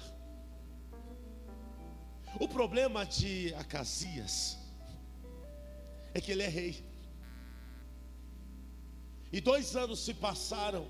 O 2.41 2.49
problema 2.49 3.07
de 3.07 3.55
Acasias 3.55 4.59
é 6.15 6.21
que 6.21 6.33
ele 6.33 6.43
é 6.43 6.49
rei. 6.49 6.85
E 9.33 9.41
dois 9.41 9.75
anos 9.77 10.01
se 10.01 10.13
passaram. 10.13 10.87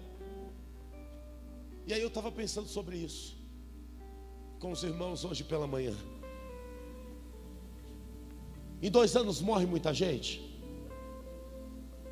E 1.87 1.93
aí 1.93 2.01
eu 2.01 2.09
estava 2.09 2.31
pensando 2.31 2.69
sobre 2.69 2.97
isso 2.97 3.37
com 4.63 4.71
os 4.71 4.85
irmãos 4.85 5.25
hoje 5.25 5.43
pela 5.43 5.67
manhã. 5.67 5.93
Em 8.81 8.89
dois 8.89 9.17
anos 9.17 9.41
morre 9.41 9.67
muita 9.67 9.93
gente? 9.93 10.41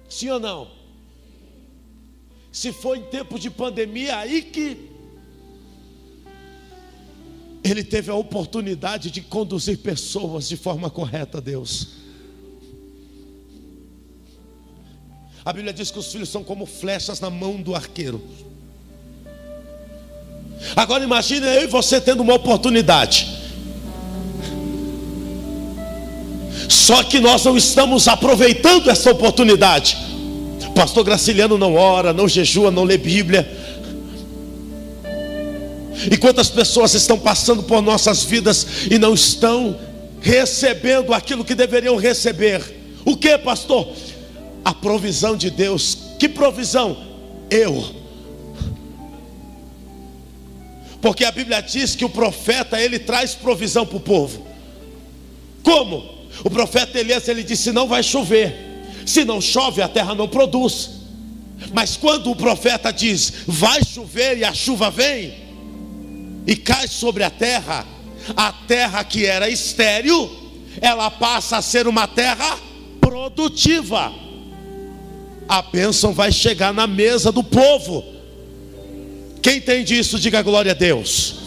Sim 0.09 0.31
ou 0.31 0.40
não? 0.40 0.70
Se 2.51 2.73
foi 2.73 2.99
em 2.99 3.05
tempo 3.05 3.38
de 3.38 3.49
pandemia, 3.49 4.18
aí 4.18 4.42
que 4.42 4.90
ele 7.62 7.85
teve 7.85 8.11
a 8.11 8.14
oportunidade 8.16 9.12
de 9.12 9.20
conduzir 9.20 9.79
pessoas 9.79 10.49
de 10.49 10.57
forma 10.57 10.90
correta 10.90 11.40
Deus. 11.40 11.99
A 15.44 15.53
Bíblia 15.53 15.72
diz 15.72 15.90
que 15.90 15.98
os 15.98 16.11
filhos 16.11 16.29
são 16.29 16.44
como 16.44 16.66
flechas 16.66 17.20
na 17.20 17.31
mão 17.31 17.61
do 17.61 17.74
arqueiro. 17.74 18.22
Agora 20.76 21.03
imagine 21.03 21.46
eu 21.46 21.64
e 21.64 21.66
você 21.66 22.00
tendo 22.00 22.22
uma 22.22 22.35
oportunidade. 22.35 23.26
Só 26.68 27.03
que 27.03 27.18
nós 27.18 27.44
não 27.44 27.57
estamos 27.57 28.07
aproveitando 28.07 28.90
essa 28.90 29.11
oportunidade. 29.11 29.96
pastor 30.74 31.05
Graciliano 31.05 31.57
não 31.57 31.74
ora, 31.74 32.12
não 32.12 32.29
jejua, 32.29 32.70
não 32.70 32.85
lê 32.85 32.98
Bíblia 32.98 33.61
e 36.09 36.16
quantas 36.16 36.48
pessoas 36.48 36.94
estão 36.94 37.18
passando 37.18 37.62
por 37.62 37.83
nossas 37.83 38.22
vidas 38.22 38.66
e 38.90 38.98
não 38.98 39.12
estão 39.12 39.76
recebendo 40.20 41.12
aquilo 41.12 41.44
que 41.44 41.55
deveriam 41.55 41.96
receber? 41.96 42.62
O 43.05 43.16
que, 43.16 43.37
pastor? 43.38 43.88
A 44.64 44.75
provisão 44.75 45.37
de 45.37 45.51
Deus. 45.51 45.96
Que 46.18 46.29
provisão? 46.29 46.96
Eu. 47.51 48.01
Porque 51.01 51.25
a 51.25 51.33
Bíblia 51.33 51.61
diz 51.61 51.96
que 51.96 52.05
o 52.05 52.11
profeta 52.11 52.81
ele 52.81 52.99
traz 52.99 53.35
provisão 53.35 53.87
para 53.87 53.96
o 53.96 54.01
povo. 54.01 54.46
Como? 55.62 56.20
O 56.44 56.51
profeta 56.51 56.99
Elias 56.99 57.27
ele 57.29 57.42
disse: 57.42 57.73
não 57.73 57.88
vai 57.88 58.03
chover. 58.03 58.68
Se 59.07 59.25
não 59.25 59.40
chove, 59.40 59.83
a 59.83 59.88
terra 59.88 60.14
não 60.14 60.29
produz. 60.29 60.90
Mas 61.73 61.96
quando 61.96 62.31
o 62.31 62.37
profeta 62.37 62.92
diz: 62.92 63.33
vai 63.46 63.83
chover 63.85 64.38
e 64.38 64.44
a 64.44 64.53
chuva 64.53 64.90
vem, 64.90 65.35
e 66.46 66.55
cai 66.55 66.87
sobre 66.87 67.23
a 67.23 67.31
terra, 67.31 67.87
a 68.37 68.53
terra 68.53 69.03
que 69.05 69.25
era 69.25 69.49
estéril, 69.49 70.31
ela 70.81 71.11
passa 71.11 71.57
a 71.57 71.62
ser 71.62 71.87
uma 71.87 72.07
terra 72.07 72.59
produtiva. 73.01 74.12
A 75.50 75.62
bênção 75.62 76.12
vai 76.12 76.30
chegar 76.30 76.72
na 76.72 76.86
mesa 76.86 77.32
do 77.32 77.42
povo. 77.42 78.04
Quem 79.42 79.56
entende 79.56 79.98
isso, 79.98 80.16
diga 80.16 80.42
glória 80.42 80.70
a 80.70 80.74
Deus. 80.76 81.40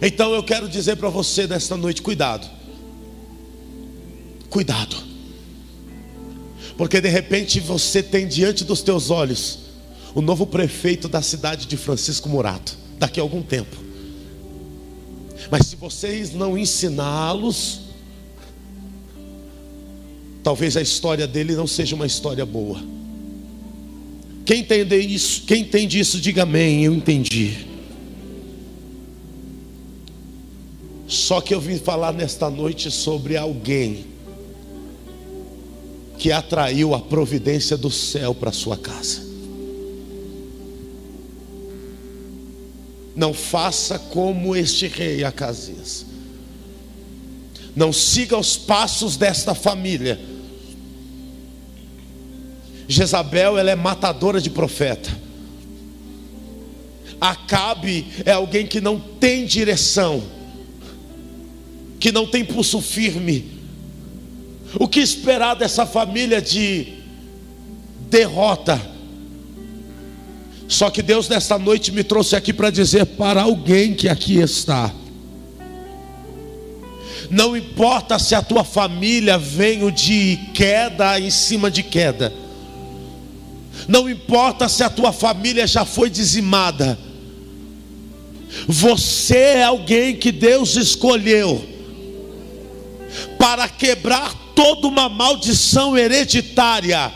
Então 0.00 0.32
eu 0.32 0.44
quero 0.44 0.68
dizer 0.68 0.94
para 0.94 1.08
você 1.08 1.48
nesta 1.48 1.76
noite: 1.76 2.00
cuidado, 2.00 2.48
cuidado, 4.48 4.94
porque 6.76 7.00
de 7.00 7.08
repente 7.08 7.58
você 7.58 8.00
tem 8.00 8.28
diante 8.28 8.62
dos 8.62 8.80
teus 8.80 9.10
olhos 9.10 9.58
o 10.14 10.20
novo 10.22 10.46
prefeito 10.46 11.08
da 11.08 11.20
cidade 11.20 11.66
de 11.66 11.76
Francisco 11.76 12.28
Murato, 12.28 12.78
daqui 12.96 13.18
a 13.18 13.24
algum 13.24 13.42
tempo. 13.42 13.76
Mas 15.50 15.66
se 15.66 15.74
vocês 15.74 16.32
não 16.32 16.56
ensiná-los, 16.56 17.87
talvez 20.48 20.78
a 20.78 20.80
história 20.80 21.26
dele 21.26 21.54
não 21.54 21.66
seja 21.66 21.94
uma 21.94 22.06
história 22.06 22.46
boa. 22.46 22.82
Quem 24.46 24.60
entende 24.60 24.96
isso, 24.96 25.42
quem 25.42 25.60
entende 25.60 26.00
isso, 26.00 26.18
diga 26.18 26.44
amém. 26.44 26.84
Eu 26.84 26.94
entendi. 26.94 27.66
Só 31.06 31.42
que 31.42 31.54
eu 31.54 31.60
vim 31.60 31.76
falar 31.76 32.14
nesta 32.14 32.48
noite 32.48 32.90
sobre 32.90 33.36
alguém 33.36 34.06
que 36.16 36.32
atraiu 36.32 36.94
a 36.94 36.98
providência 36.98 37.76
do 37.76 37.90
céu 37.90 38.34
para 38.34 38.50
sua 38.50 38.78
casa. 38.78 39.20
Não 43.14 43.34
faça 43.34 43.98
como 43.98 44.56
este 44.56 44.86
rei 44.86 45.24
Acasias. 45.24 46.06
Não 47.76 47.92
siga 47.92 48.38
os 48.38 48.56
passos 48.56 49.18
desta 49.18 49.54
família. 49.54 50.27
Jezabel, 52.88 53.58
ela 53.58 53.70
é 53.70 53.76
matadora 53.76 54.40
de 54.40 54.48
profeta. 54.48 55.10
Acabe 57.20 58.06
é 58.24 58.32
alguém 58.32 58.66
que 58.66 58.80
não 58.80 58.98
tem 58.98 59.44
direção, 59.44 60.22
que 62.00 62.10
não 62.10 62.26
tem 62.26 62.44
pulso 62.44 62.80
firme. 62.80 63.58
O 64.80 64.88
que 64.88 65.00
esperar 65.00 65.54
dessa 65.54 65.84
família 65.84 66.40
de 66.40 66.94
derrota? 68.08 68.80
Só 70.66 70.90
que 70.90 71.02
Deus 71.02 71.28
nesta 71.28 71.58
noite 71.58 71.92
me 71.92 72.02
trouxe 72.02 72.36
aqui 72.36 72.52
para 72.52 72.70
dizer 72.70 73.04
para 73.04 73.42
alguém 73.42 73.94
que 73.94 74.08
aqui 74.08 74.38
está. 74.38 74.94
Não 77.30 77.54
importa 77.54 78.18
se 78.18 78.34
a 78.34 78.42
tua 78.42 78.64
família 78.64 79.36
veio 79.36 79.92
de 79.92 80.38
queda 80.54 81.20
em 81.20 81.30
cima 81.30 81.70
de 81.70 81.82
queda. 81.82 82.32
Não 83.86 84.08
importa 84.08 84.68
se 84.68 84.82
a 84.82 84.90
tua 84.90 85.12
família 85.12 85.66
já 85.66 85.84
foi 85.84 86.10
dizimada. 86.10 86.98
Você 88.66 89.36
é 89.36 89.64
alguém 89.64 90.16
que 90.16 90.32
Deus 90.32 90.76
escolheu 90.76 91.64
para 93.38 93.68
quebrar 93.68 94.34
toda 94.54 94.86
uma 94.88 95.08
maldição 95.08 95.96
hereditária 95.96 97.12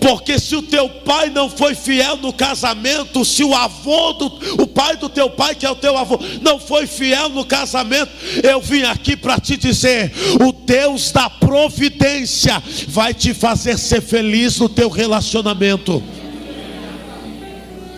porque 0.00 0.38
se 0.38 0.54
o 0.56 0.62
teu 0.62 0.88
pai 0.88 1.30
não 1.30 1.48
foi 1.48 1.74
fiel 1.74 2.16
no 2.16 2.32
casamento, 2.32 3.24
se 3.24 3.42
o 3.42 3.54
avô 3.54 4.12
do 4.12 4.62
o 4.62 4.66
pai 4.66 4.96
do 4.96 5.08
teu 5.08 5.30
pai, 5.30 5.54
que 5.54 5.66
é 5.66 5.70
o 5.70 5.76
teu 5.76 5.96
avô, 5.96 6.18
não 6.42 6.58
foi 6.58 6.86
fiel 6.86 7.28
no 7.28 7.44
casamento, 7.44 8.10
eu 8.42 8.60
vim 8.60 8.82
aqui 8.82 9.16
para 9.16 9.38
te 9.38 9.56
dizer: 9.56 10.12
o 10.40 10.52
Deus 10.52 11.10
da 11.10 11.28
providência 11.28 12.62
vai 12.88 13.14
te 13.14 13.34
fazer 13.34 13.78
ser 13.78 14.00
feliz 14.00 14.58
no 14.58 14.68
teu 14.68 14.88
relacionamento. 14.88 16.02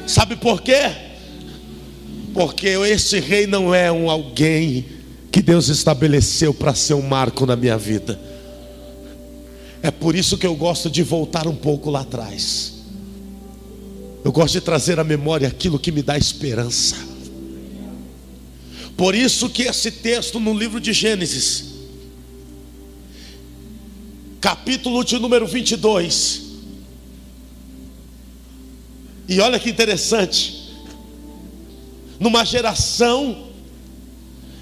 Sabe 0.06 0.36
por 0.36 0.62
quê? 0.62 0.90
Porque 2.32 2.68
esse 2.68 3.18
rei 3.18 3.46
não 3.46 3.74
é 3.74 3.90
um 3.90 4.10
alguém 4.10 4.84
que 5.32 5.42
Deus 5.42 5.68
estabeleceu 5.68 6.54
para 6.54 6.74
ser 6.74 6.94
um 6.94 7.02
marco 7.02 7.44
na 7.44 7.56
minha 7.56 7.76
vida. 7.76 8.35
É 9.86 9.90
por 9.92 10.16
isso 10.16 10.36
que 10.36 10.44
eu 10.44 10.56
gosto 10.56 10.90
de 10.90 11.00
voltar 11.04 11.46
um 11.46 11.54
pouco 11.54 11.90
lá 11.90 12.00
atrás. 12.00 12.72
Eu 14.24 14.32
gosto 14.32 14.54
de 14.54 14.60
trazer 14.60 14.98
à 14.98 15.04
memória 15.04 15.46
aquilo 15.46 15.78
que 15.78 15.92
me 15.92 16.02
dá 16.02 16.18
esperança. 16.18 16.96
Por 18.96 19.14
isso 19.14 19.48
que 19.48 19.62
esse 19.62 19.92
texto 19.92 20.40
no 20.40 20.52
livro 20.58 20.80
de 20.80 20.92
Gênesis, 20.92 21.66
capítulo 24.40 25.04
de 25.04 25.20
número 25.20 25.46
22. 25.46 26.42
E 29.28 29.38
olha 29.38 29.60
que 29.60 29.70
interessante. 29.70 30.74
Numa 32.18 32.44
geração 32.44 33.50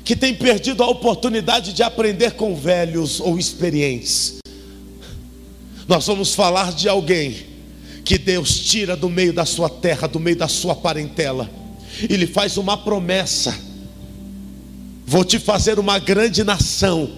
que 0.05 0.15
tem 0.15 0.35
perdido 0.35 0.83
a 0.83 0.87
oportunidade 0.87 1.73
de 1.73 1.83
aprender 1.83 2.33
com 2.33 2.55
velhos 2.55 3.21
ou 3.21 3.39
experientes. 3.39 4.44
Nós 5.87 6.07
vamos 6.07 6.35
falar 6.35 6.73
de 6.73 6.89
alguém 6.89 7.37
que 8.05 8.19
Deus 8.19 8.59
tira 8.59 8.97
do 8.97 9.09
meio 9.09 9.33
da 9.33 9.45
sua 9.45 9.69
terra, 9.69 10.07
do 10.07 10.21
meio 10.21 10.37
da 10.37 10.49
sua 10.49 10.75
parentela, 10.75 11.51
e 12.09 12.17
lhe 12.17 12.27
faz 12.27 12.57
uma 12.57 12.77
promessa: 12.77 13.55
vou 15.07 15.25
te 15.25 15.39
fazer 15.39 15.79
uma 15.79 15.99
grande 15.99 16.43
nação, 16.43 17.11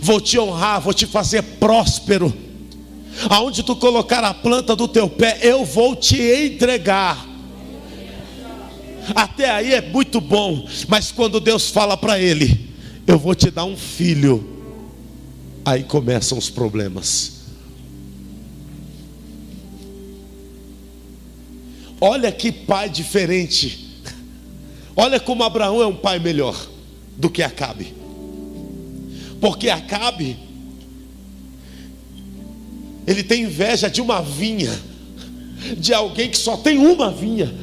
vou 0.00 0.20
te 0.20 0.38
honrar, 0.38 0.80
vou 0.80 0.94
te 0.94 1.06
fazer 1.06 1.42
próspero. 1.42 2.32
Aonde 3.28 3.62
tu 3.62 3.76
colocar 3.76 4.24
a 4.24 4.32
planta 4.32 4.74
do 4.74 4.88
teu 4.88 5.08
pé, 5.08 5.38
eu 5.42 5.64
vou 5.64 5.94
te 5.94 6.16
entregar. 6.16 7.28
Até 9.14 9.50
aí 9.50 9.74
é 9.74 9.82
muito 9.82 10.20
bom, 10.20 10.66
mas 10.88 11.10
quando 11.10 11.40
Deus 11.40 11.68
fala 11.68 11.96
para 11.96 12.18
ele, 12.18 12.70
eu 13.06 13.18
vou 13.18 13.34
te 13.34 13.50
dar 13.50 13.64
um 13.64 13.76
filho, 13.76 14.48
aí 15.64 15.82
começam 15.82 16.38
os 16.38 16.48
problemas. 16.48 17.31
Olha 22.04 22.32
que 22.32 22.50
pai 22.50 22.88
diferente. 22.88 24.02
Olha 24.96 25.20
como 25.20 25.44
Abraão 25.44 25.80
é 25.80 25.86
um 25.86 25.94
pai 25.94 26.18
melhor 26.18 26.56
do 27.16 27.30
que 27.30 27.44
Acabe. 27.44 27.94
Porque 29.40 29.70
Acabe 29.70 30.36
ele 33.06 33.22
tem 33.22 33.44
inveja 33.44 33.88
de 33.88 34.00
uma 34.00 34.20
vinha, 34.20 34.76
de 35.78 35.94
alguém 35.94 36.28
que 36.28 36.38
só 36.38 36.56
tem 36.56 36.76
uma 36.76 37.08
vinha. 37.08 37.54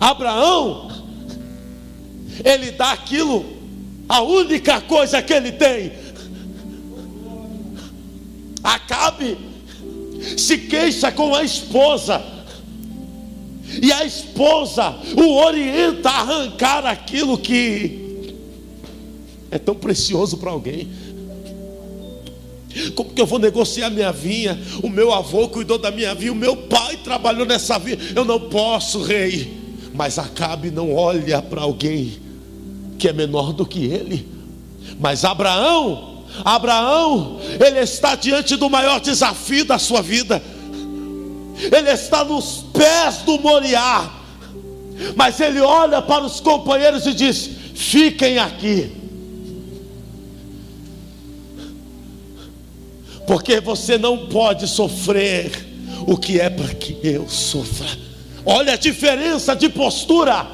Abraão, 0.00 0.90
ele 2.44 2.72
dá 2.72 2.90
aquilo, 2.90 3.46
a 4.08 4.22
única 4.22 4.80
coisa 4.80 5.22
que 5.22 5.32
ele 5.32 5.52
tem. 5.52 5.92
Acabe, 8.60 9.38
se 10.36 10.58
queixa 10.58 11.10
com 11.12 11.34
a 11.34 11.42
esposa, 11.42 12.22
e 13.82 13.92
a 13.92 14.04
esposa 14.04 14.96
o 15.16 15.36
orienta 15.36 16.08
a 16.08 16.20
arrancar 16.20 16.86
aquilo 16.86 17.36
que 17.36 18.34
é 19.50 19.58
tão 19.58 19.74
precioso 19.74 20.38
para 20.38 20.50
alguém. 20.50 20.88
Como 22.94 23.10
que 23.10 23.20
eu 23.20 23.26
vou 23.26 23.38
negociar 23.38 23.90
minha 23.90 24.12
vinha? 24.12 24.60
O 24.82 24.88
meu 24.88 25.12
avô 25.12 25.48
cuidou 25.48 25.78
da 25.78 25.90
minha 25.90 26.14
vinha, 26.14 26.32
o 26.32 26.36
meu 26.36 26.56
pai 26.56 26.96
trabalhou 26.98 27.46
nessa 27.46 27.78
vinha. 27.78 27.98
Eu 28.14 28.24
não 28.24 28.38
posso, 28.50 29.02
rei. 29.02 29.56
Mas 29.94 30.18
Acabe 30.18 30.70
não 30.70 30.94
olha 30.94 31.40
para 31.40 31.62
alguém 31.62 32.18
que 32.98 33.08
é 33.08 33.12
menor 33.12 33.52
do 33.52 33.64
que 33.64 33.86
ele. 33.86 34.28
Mas 35.00 35.24
Abraão 35.24 36.15
Abraão, 36.44 37.40
ele 37.64 37.80
está 37.80 38.14
diante 38.14 38.56
do 38.56 38.68
maior 38.68 39.00
desafio 39.00 39.64
da 39.64 39.78
sua 39.78 40.02
vida. 40.02 40.42
Ele 41.56 41.90
está 41.90 42.24
nos 42.24 42.64
pés 42.72 43.18
do 43.18 43.38
Moriá. 43.38 44.10
Mas 45.14 45.40
ele 45.40 45.60
olha 45.60 46.00
para 46.02 46.24
os 46.24 46.40
companheiros 46.40 47.06
e 47.06 47.14
diz: 47.14 47.50
Fiquem 47.74 48.38
aqui. 48.38 48.92
Porque 53.26 53.60
você 53.60 53.98
não 53.98 54.26
pode 54.28 54.68
sofrer 54.68 55.50
o 56.06 56.16
que 56.16 56.40
é 56.40 56.48
para 56.48 56.74
que 56.74 56.98
eu 57.02 57.28
sofra. 57.28 57.88
Olha 58.44 58.74
a 58.74 58.76
diferença 58.76 59.56
de 59.56 59.68
postura. 59.68 60.46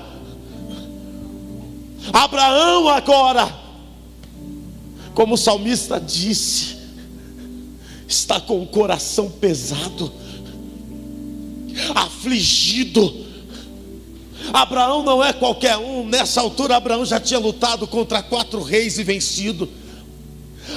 Abraão 2.12 2.88
agora 2.88 3.62
como 5.14 5.35
o 5.35 5.38
salmista 5.38 6.01
disse, 6.01 6.77
está 8.09 8.40
com 8.40 8.62
o 8.62 8.66
coração 8.66 9.31
pesado, 9.31 10.12
afligido. 11.94 13.22
Abraão 14.53 15.03
não 15.03 15.22
é 15.22 15.33
qualquer 15.33 15.77
um, 15.79 16.05
nessa 16.05 16.40
altura 16.40 16.77
Abraão 16.77 17.05
já 17.05 17.20
tinha 17.20 17.38
lutado 17.38 17.87
contra 17.87 18.22
quatro 18.22 18.62
reis 18.62 18.98
e 18.98 19.05
vencido. 19.05 19.68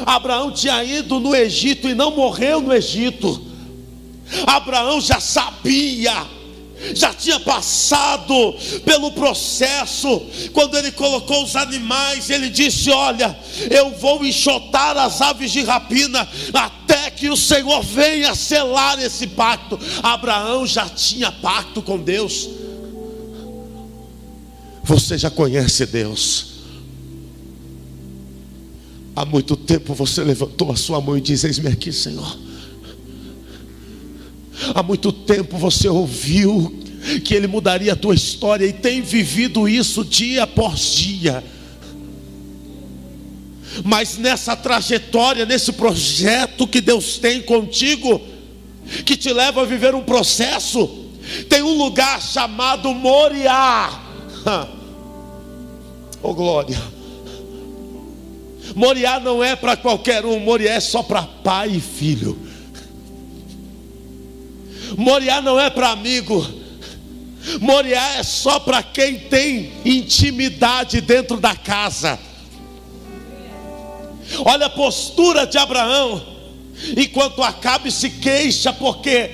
Abraão 0.06 0.52
tinha 0.52 0.84
ido 0.84 1.19
no 1.19 1.36
Egito 1.36 1.89
e 1.89 1.95
não 1.95 2.15
morreu 2.15 2.62
no 2.62 2.74
Egito. 2.74 3.41
Abraão 4.45 5.00
já 5.02 5.19
sabia 5.19 6.35
já 6.93 7.13
tinha 7.13 7.39
passado 7.39 8.56
pelo 8.84 9.12
processo. 9.12 10.21
Quando 10.54 10.78
ele 10.78 10.91
colocou 10.91 11.43
os 11.43 11.56
animais, 11.56 12.30
ele 12.30 12.50
disse: 12.50 12.89
Olha, 12.89 13.38
eu 13.69 13.91
vou 13.91 14.26
enxotar 14.26 14.98
as 14.98 15.21
aves 15.21 15.52
de 15.52 15.63
rapina 15.63 16.28
até 16.54 17.10
que 17.12 17.30
o 17.30 17.38
Senhor 17.38 17.82
venha 17.82 18.36
selar 18.36 19.02
esse 19.02 19.28
pacto. 19.28 19.80
Abraão 20.04 20.67
já 20.67 20.88
tinha 20.89 21.32
pacto 21.32 21.82
com 21.82 21.98
Deus. 21.98 22.50
Você 24.84 25.17
já 25.17 25.32
conhece 25.32 25.86
Deus. 25.86 26.56
Há 29.15 29.26
muito 29.26 29.56
tempo 29.56 29.93
você 29.93 30.24
levantou 30.24 30.71
a 30.71 30.76
sua 30.76 31.00
mão 31.00 31.17
e 31.17 31.21
diz: 31.21 31.43
Eis-me 31.43 31.69
aqui, 31.69 31.91
Senhor. 31.91 32.44
Há 34.74 34.82
muito 34.82 35.12
tempo 35.12 35.58
você 35.58 35.88
ouviu 35.88 36.84
que 37.24 37.34
Ele 37.34 37.48
mudaria 37.48 37.94
a 37.94 37.96
tua 37.96 38.15
história 38.15 38.65
e 38.65 38.74
tem 38.74 39.02
vivido 39.02 39.68
isso 39.68 40.04
dia 40.04 40.44
após 40.44 40.80
dia. 40.94 41.44
Mas 43.84 44.18
nessa 44.18 44.56
trajetória, 44.56 45.46
nesse 45.46 45.74
projeto 45.74 46.68
que 46.68 46.80
Deus 46.80 47.18
tem 47.18 47.41
contigo, 47.41 48.22
que 49.06 49.18
te 49.18 49.32
leva 49.34 49.62
a 49.62 49.65
viver 49.65 49.94
um 49.94 50.04
processo, 50.04 51.06
tem 51.50 51.62
um 51.62 51.78
lugar 51.78 52.22
chamado 52.22 52.94
Moriá. 52.94 54.02
Oh 56.28 56.34
glória! 56.34 56.82
Moriá 58.74 59.20
não 59.20 59.44
é 59.44 59.56
para 59.56 59.78
qualquer 59.78 60.26
um, 60.26 60.39
Moriá 60.39 60.74
é 60.74 60.80
só 60.80 61.04
para 61.04 61.22
pai 61.22 61.70
e 61.76 61.80
filho. 61.80 62.36
Moriá 64.98 65.41
não 65.41 65.60
é 65.60 65.69
para 65.69 65.89
amigo. 65.89 66.45
Moriá 67.60 68.17
é 68.17 68.24
só 68.24 68.60
para 68.60 68.82
quem 68.82 69.19
tem 69.19 69.71
intimidade 69.86 71.02
dentro 71.02 71.39
da 71.39 71.56
casa. 71.56 72.19
Olha 74.39 74.65
a 74.65 74.69
postura 74.69 75.45
de 75.45 75.58
Abraão, 75.58 76.26
enquanto 76.98 77.43
Acabe 77.43 77.91
se 77.91 78.10
queixa 78.10 78.74
porque 78.74 79.32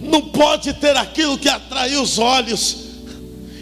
não 0.00 0.20
pode 0.20 0.74
ter 0.74 0.96
aquilo 0.96 1.38
que 1.38 1.48
atraiu 1.48 2.02
os 2.02 2.18
olhos. 2.18 2.76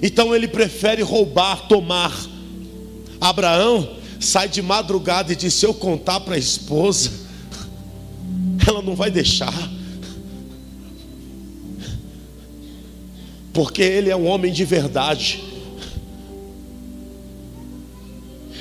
Então 0.03 0.35
ele 0.35 0.49
prefere 0.49 1.03
roubar, 1.03 1.69
tomar. 1.69 2.13
Abraão 3.21 3.97
sai 4.19 4.49
de 4.49 4.61
madrugada 4.61 5.33
e 5.33 5.37
diz: 5.37 5.55
Se 5.55 5.65
eu 5.65 5.73
contar 5.73 6.21
para 6.21 6.35
a 6.35 6.39
esposa, 6.39 7.13
ela 8.67 8.83
não 8.83 8.97
vai 8.97 9.11
deixar. 9.11 9.55
Porque 13.53 13.83
ele 13.83 14.11
é 14.11 14.17
um 14.17 14.27
homem 14.27 14.53
de 14.53 14.65
verdade. 14.65 15.43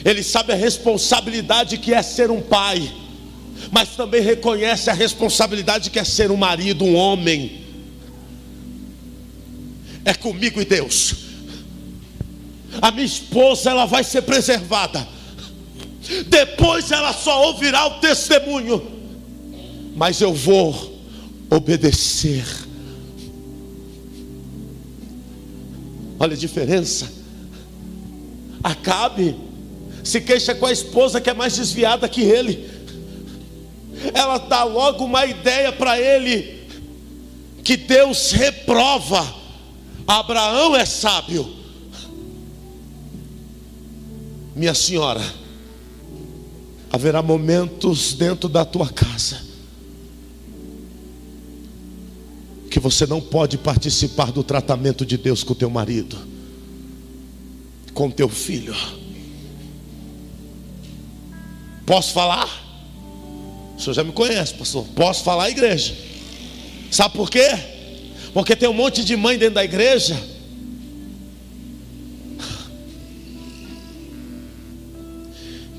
Ele 0.03 0.23
sabe 0.23 0.51
a 0.51 0.55
responsabilidade 0.55 1.77
que 1.77 1.93
é 1.93 2.01
ser 2.01 2.31
um 2.31 2.41
pai, 2.41 2.91
mas 3.71 3.89
também 3.89 4.21
reconhece 4.21 4.89
a 4.89 4.93
responsabilidade 4.93 5.89
que 5.89 5.99
é 5.99 6.03
ser 6.03 6.31
um 6.31 6.37
marido, 6.37 6.83
um 6.83 6.95
homem. 6.95 7.61
É 10.03 10.13
comigo 10.13 10.59
e 10.59 10.65
Deus. 10.65 11.15
A 12.81 12.89
minha 12.91 13.05
esposa 13.05 13.69
ela 13.69 13.85
vai 13.85 14.03
ser 14.03 14.23
preservada. 14.23 15.07
Depois 16.27 16.91
ela 16.91 17.13
só 17.13 17.47
ouvirá 17.47 17.85
o 17.85 17.99
testemunho. 17.99 18.81
Mas 19.95 20.19
eu 20.19 20.33
vou 20.33 20.99
obedecer. 21.49 22.60
Olha 26.21 26.35
a 26.35 26.37
diferença. 26.37 27.11
Acabe 28.63 29.35
se 30.03 30.21
queixa 30.21 30.53
com 30.53 30.67
a 30.67 30.71
esposa 30.71 31.19
que 31.19 31.31
é 31.31 31.33
mais 31.33 31.55
desviada 31.57 32.07
que 32.07 32.21
ele. 32.21 32.69
Ela 34.13 34.37
dá 34.37 34.63
logo 34.63 35.03
uma 35.03 35.25
ideia 35.25 35.71
para 35.71 35.99
ele 35.99 36.61
que 37.63 37.75
Deus 37.75 38.33
reprova. 38.33 39.33
Abraão 40.05 40.75
é 40.75 40.85
sábio. 40.85 41.55
Minha 44.55 44.75
senhora, 44.75 45.23
haverá 46.91 47.23
momentos 47.23 48.13
dentro 48.13 48.47
da 48.47 48.63
tua 48.63 48.89
casa 48.89 49.50
que 52.71 52.79
você 52.79 53.05
não 53.05 53.19
pode 53.19 53.57
participar 53.57 54.31
do 54.31 54.43
tratamento 54.43 55.05
de 55.05 55.17
Deus 55.17 55.43
com 55.43 55.53
teu 55.53 55.69
marido, 55.69 56.17
com 57.93 58.09
teu 58.09 58.29
filho. 58.29 58.73
Posso 61.85 62.13
falar? 62.13 62.47
O 63.75 63.81
senhor 63.81 63.93
já 63.93 64.03
me 64.05 64.13
conhece, 64.13 64.53
pastor. 64.53 64.85
Posso 64.95 65.21
falar, 65.21 65.49
igreja? 65.49 65.93
Sabe 66.89 67.17
por 67.17 67.29
quê? 67.29 67.49
Porque 68.33 68.55
tem 68.55 68.69
um 68.69 68.73
monte 68.73 69.03
de 69.03 69.17
mãe 69.17 69.37
dentro 69.37 69.55
da 69.55 69.65
igreja. 69.65 70.17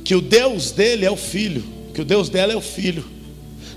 Que 0.05 0.15
o 0.15 0.21
Deus 0.21 0.73
dele 0.73 1.07
é 1.07 1.11
o 1.11 1.17
filho. 1.17 1.65
Que 1.95 2.03
o 2.03 2.05
Deus 2.05 2.29
dela 2.29 2.53
é 2.53 2.57
o 2.57 2.61
filho. 2.61 3.03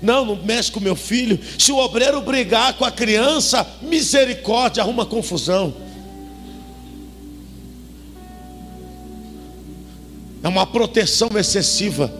Não, 0.02 0.24
não 0.24 0.36
mexe 0.36 0.70
com 0.70 0.80
meu 0.80 0.96
filho. 0.96 1.38
Se 1.58 1.72
o 1.72 1.78
obreiro 1.78 2.20
brigar 2.20 2.74
com 2.74 2.84
a 2.84 2.90
criança, 2.90 3.66
misericórdia, 3.82 4.82
arruma 4.82 5.06
confusão. 5.06 5.74
É 10.42 10.48
uma 10.48 10.66
proteção 10.66 11.30
excessiva. 11.36 12.12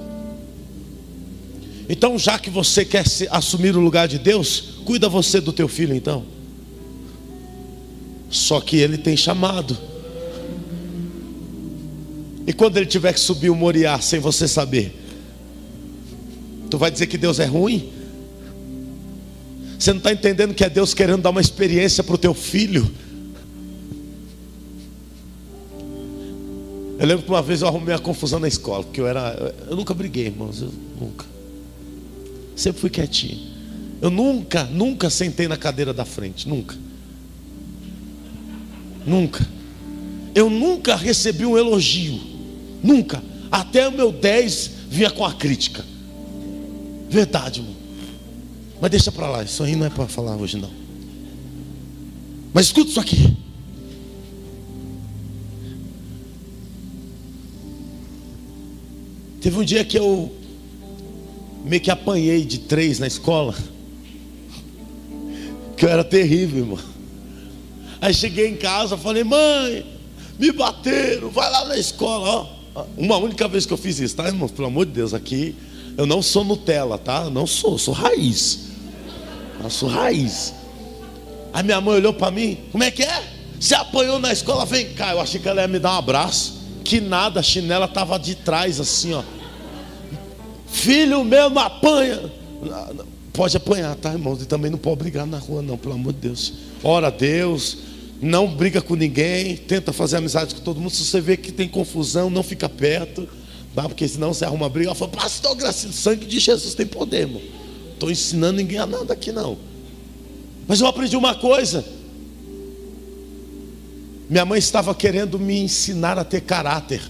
Então, 1.89 2.19
já 2.19 2.39
que 2.39 2.51
você 2.51 2.85
quer 2.85 3.05
assumir 3.31 3.77
o 3.77 3.81
lugar 3.81 4.09
de 4.09 4.19
Deus, 4.19 4.81
cuida 4.85 5.09
você 5.09 5.41
do 5.41 5.53
teu 5.53 5.69
filho 5.69 5.95
então. 5.95 6.25
Só 8.29 8.61
que 8.61 8.77
ele 8.77 8.99
tem 8.99 9.17
chamado. 9.17 9.79
E 12.47 12.53
quando 12.53 12.77
ele 12.77 12.87
tiver 12.87 13.13
que 13.13 13.21
subir 13.21 13.51
o 13.51 13.55
Moriá 13.55 14.01
sem 14.01 14.19
você 14.19 14.49
saber, 14.49 15.06
tu 16.71 16.79
vai 16.79 16.91
dizer 16.91 17.07
que 17.07 17.19
Deus 17.19 17.39
é 17.41 17.47
ruim? 17.47 17.93
Você 19.79 19.91
não 19.93 19.99
está 19.99 20.13
entendendo 20.13 20.55
que 20.55 20.65
é 20.65 20.71
Deus 20.71 20.95
querendo 20.95 21.23
dar 21.23 21.31
uma 21.31 21.41
experiência 21.41 22.03
para 22.03 22.15
o 22.15 22.19
teu 22.19 22.35
filho? 22.35 22.91
Eu 26.99 27.07
lembro 27.07 27.25
que 27.25 27.31
uma 27.31 27.43
vez 27.43 27.61
eu 27.61 27.69
arrumei 27.69 27.95
uma 27.95 28.01
confusão 28.01 28.39
na 28.39 28.49
escola, 28.49 28.83
porque 28.83 29.01
eu 29.01 29.07
era. 29.07 29.55
Eu 29.69 29.77
nunca 29.77 29.93
briguei, 29.93 30.27
irmãos, 30.27 30.63
eu 30.63 30.73
nunca. 30.99 31.27
Sempre 32.55 32.81
fui 32.81 32.91
quietinho. 32.91 33.39
Eu 34.01 34.11
nunca, 34.11 34.65
nunca 34.65 35.11
sentei 35.11 35.47
na 35.47 35.59
cadeira 35.59 35.93
da 35.93 36.07
frente, 36.07 36.49
nunca. 36.49 36.75
Nunca. 39.07 39.47
Eu 40.35 40.49
nunca 40.49 40.97
recebi 40.97 41.45
um 41.45 41.57
elogio. 41.57 42.19
Nunca. 42.83 43.23
Até 43.51 43.87
o 43.87 43.93
meu 43.93 44.11
10 44.11 44.71
vinha 44.89 45.11
com 45.11 45.25
a 45.25 45.33
crítica. 45.33 45.85
Verdade, 47.09 47.61
irmão. 47.61 47.77
Mas 48.81 48.91
deixa 48.91 49.11
para 49.11 49.29
lá, 49.29 49.43
isso 49.43 49.63
aí 49.63 49.75
não 49.75 49.87
é 49.87 49.91
para 49.91 50.07
falar 50.07 50.37
hoje 50.37 50.57
não. 50.57 50.71
Mas 52.53 52.67
escuta 52.67 52.91
isso 52.91 53.01
aqui. 53.01 53.37
Teve 59.41 59.59
um 59.59 59.65
dia 59.65 59.85
que 59.85 59.99
eu 59.99 60.33
meio 61.65 61.81
que 61.81 61.91
apanhei 61.91 62.45
de 62.45 62.59
três 62.59 62.99
na 62.99 63.07
escola. 63.07 63.55
Que 65.77 65.85
eu 65.85 65.89
era 65.89 66.03
terrível, 66.03 66.61
irmão. 66.61 66.79
Aí 68.01 68.13
cheguei 68.13 68.49
em 68.49 68.57
casa, 68.57 68.97
falei, 68.97 69.25
mãe, 69.25 69.85
me 70.39 70.53
bateram, 70.53 71.31
vai 71.31 71.51
lá 71.51 71.67
na 71.67 71.79
escola, 71.79 72.49
ó. 72.75 72.85
Uma 72.97 73.17
única 73.17 73.49
vez 73.49 73.65
que 73.65 73.73
eu 73.73 73.77
fiz 73.79 73.99
isso, 74.01 74.17
tá, 74.17 74.27
irmão? 74.27 74.49
Pelo 74.49 74.69
amor 74.69 74.85
de 74.85 74.93
Deus, 74.93 75.15
aqui 75.15 75.55
eu 75.97 76.07
não 76.07 76.21
sou 76.21 76.45
Nutella, 76.45 76.99
tá? 76.99 77.25
Eu 77.25 77.31
não 77.31 77.47
sou, 77.47 77.79
sou 77.79 77.95
raiz. 77.95 78.67
Eu 79.63 79.71
sou 79.71 79.89
raiz. 79.89 80.55
Aí 81.53 81.63
minha 81.63 81.81
mãe 81.81 81.97
olhou 81.97 82.13
para 82.13 82.31
mim, 82.31 82.59
como 82.71 82.85
é 82.85 82.91
que 82.91 83.03
é? 83.03 83.23
Você 83.59 83.75
apanhou 83.75 84.19
na 84.19 84.33
escola, 84.33 84.67
vem 84.67 84.93
cá. 84.93 85.13
Eu 85.13 85.21
achei 85.21 85.41
que 85.41 85.49
ela 85.49 85.63
ia 85.63 85.69
me 85.69 85.79
dar 85.79 85.95
um 85.95 85.99
abraço. 85.99 86.55
Que 86.85 87.01
nada, 87.01 87.41
a 87.41 87.43
chinela 87.43 87.87
estava 87.87 88.19
de 88.19 88.35
trás, 88.35 88.79
assim, 88.79 89.15
ó. 89.15 89.23
Filho 90.67 91.25
mesmo 91.25 91.59
apanha. 91.59 92.31
Pode 93.33 93.57
apanhar, 93.57 93.95
tá, 93.97 94.13
irmãos? 94.13 94.43
E 94.43 94.47
também 94.47 94.71
não 94.71 94.79
pode 94.79 94.99
brigar 94.99 95.27
na 95.27 95.39
rua, 95.39 95.63
não, 95.63 95.77
pelo 95.77 95.95
amor 95.95 96.13
de 96.13 96.21
Deus. 96.21 96.53
Ora 96.83 97.09
a 97.09 97.11
Deus, 97.11 97.79
não 98.21 98.47
briga 98.47 98.81
com 98.81 98.95
ninguém, 98.95 99.57
tenta 99.57 99.93
fazer 99.93 100.19
amizade 100.19 100.55
com 100.55 100.61
todo 100.61 100.81
mundo. 100.81 100.91
Se 100.91 101.05
você 101.05 101.21
vê 101.21 101.37
que 101.37 101.51
tem 101.51 101.69
confusão, 101.69 102.31
não 102.31 102.43
fica 102.43 102.69
perto, 102.69 103.29
tá? 103.77 103.89
porque 103.89 104.09
senão 104.09 104.33
você 104.33 104.45
arruma 104.45 104.69
briga. 104.69 104.89
Ela 104.89 104.95
fala, 104.95 105.11
pastor, 105.13 105.55
graças 105.55 105.85
ao 105.85 105.93
sangue 105.93 106.25
de 106.25 106.39
Jesus 106.41 106.75
tem 106.75 106.87
poder, 106.87 107.21
irmão. 107.21 107.43
Estou 107.93 108.11
ensinando 108.11 108.57
ninguém 108.57 108.79
a 108.79 108.87
nada 108.87 109.13
aqui, 109.13 109.31
não. 109.31 109.59
Mas 110.67 110.81
eu 110.81 110.87
aprendi 110.87 111.17
uma 111.17 111.35
coisa. 111.35 111.85
Minha 114.29 114.45
mãe 114.45 114.59
estava 114.59 114.95
querendo 114.95 115.39
me 115.39 115.59
ensinar 115.61 116.19
a 116.19 116.25
ter 116.25 116.41
caráter. 116.41 117.01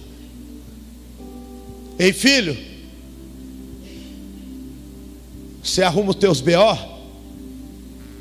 Ei, 1.97 2.13
filho, 2.13 2.55
você 5.63 5.81
arruma 5.81 6.11
os 6.11 6.15
teus 6.15 6.39
BO, 6.39 6.51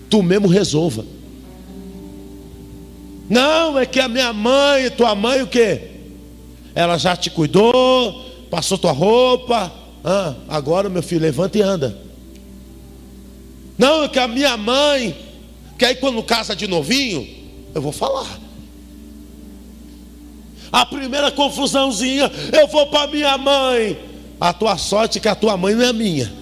tu 0.09 0.22
mesmo 0.22 0.49
resolva. 0.49 1.05
Não, 3.28 3.78
é 3.78 3.84
que 3.84 4.01
a 4.01 4.09
minha 4.09 4.32
mãe, 4.32 4.88
tua 4.90 5.14
mãe 5.14 5.42
o 5.42 5.47
quê? 5.47 5.90
Ela 6.74 6.97
já 6.97 7.16
te 7.16 7.28
cuidou, 7.28 8.24
passou 8.51 8.78
tua 8.78 8.92
roupa. 8.92 9.72
Ah, 10.05 10.34
agora 10.49 10.88
meu 10.88 11.03
filho, 11.03 11.22
levanta 11.22 11.59
e 11.59 11.62
anda. 11.62 11.99
Não, 13.76 14.05
é 14.05 14.09
que 14.09 14.18
a 14.18 14.28
minha 14.28 14.57
mãe, 14.57 15.16
Porque 15.70 15.84
aí 15.84 15.97
quando 15.97 16.22
casa 16.22 16.57
de 16.57 16.66
novinho, 16.66 17.28
eu 17.74 17.82
vou 17.82 17.92
falar. 17.92 18.40
A 20.72 20.86
primeira 20.86 21.30
confusãozinha, 21.30 22.30
eu 22.59 22.66
vou 22.68 22.86
para 22.86 23.07
minha 23.09 23.36
mãe. 23.36 23.99
A 24.40 24.53
tua 24.53 24.76
sorte 24.76 25.18
é 25.18 25.20
que 25.20 25.28
a 25.28 25.34
tua 25.34 25.57
mãe 25.57 25.74
não 25.74 25.84
é 25.84 25.92
minha. 25.92 26.32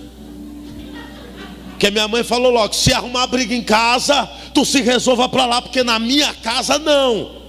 Porque 1.71 1.91
minha 1.91 2.09
mãe 2.09 2.23
falou 2.23 2.51
logo: 2.51 2.75
se 2.75 2.93
arrumar 2.93 3.27
briga 3.27 3.55
em 3.55 3.63
casa, 3.63 4.27
tu 4.55 4.65
se 4.65 4.81
resolva 4.81 5.29
para 5.29 5.47
lá, 5.47 5.61
porque 5.61 5.83
na 5.83 5.99
minha 5.99 6.33
casa 6.35 6.79
não. 6.79 7.43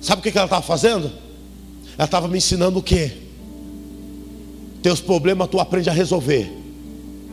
Sabe 0.00 0.20
o 0.20 0.22
que 0.22 0.36
ela 0.36 0.46
estava 0.46 0.62
fazendo? 0.62 1.12
Ela 2.00 2.06
estava 2.06 2.28
me 2.28 2.38
ensinando 2.38 2.78
o 2.78 2.82
quê? 2.82 3.12
Teus 4.82 5.02
problemas 5.02 5.48
tu 5.50 5.60
aprende 5.60 5.90
a 5.90 5.92
resolver. 5.92 6.50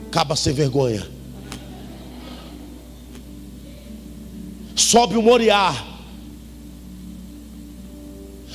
Acaba 0.08 0.36
sem 0.36 0.52
vergonha. 0.52 1.08
Sobe 4.76 5.16
o 5.16 5.22
moriá. 5.22 5.74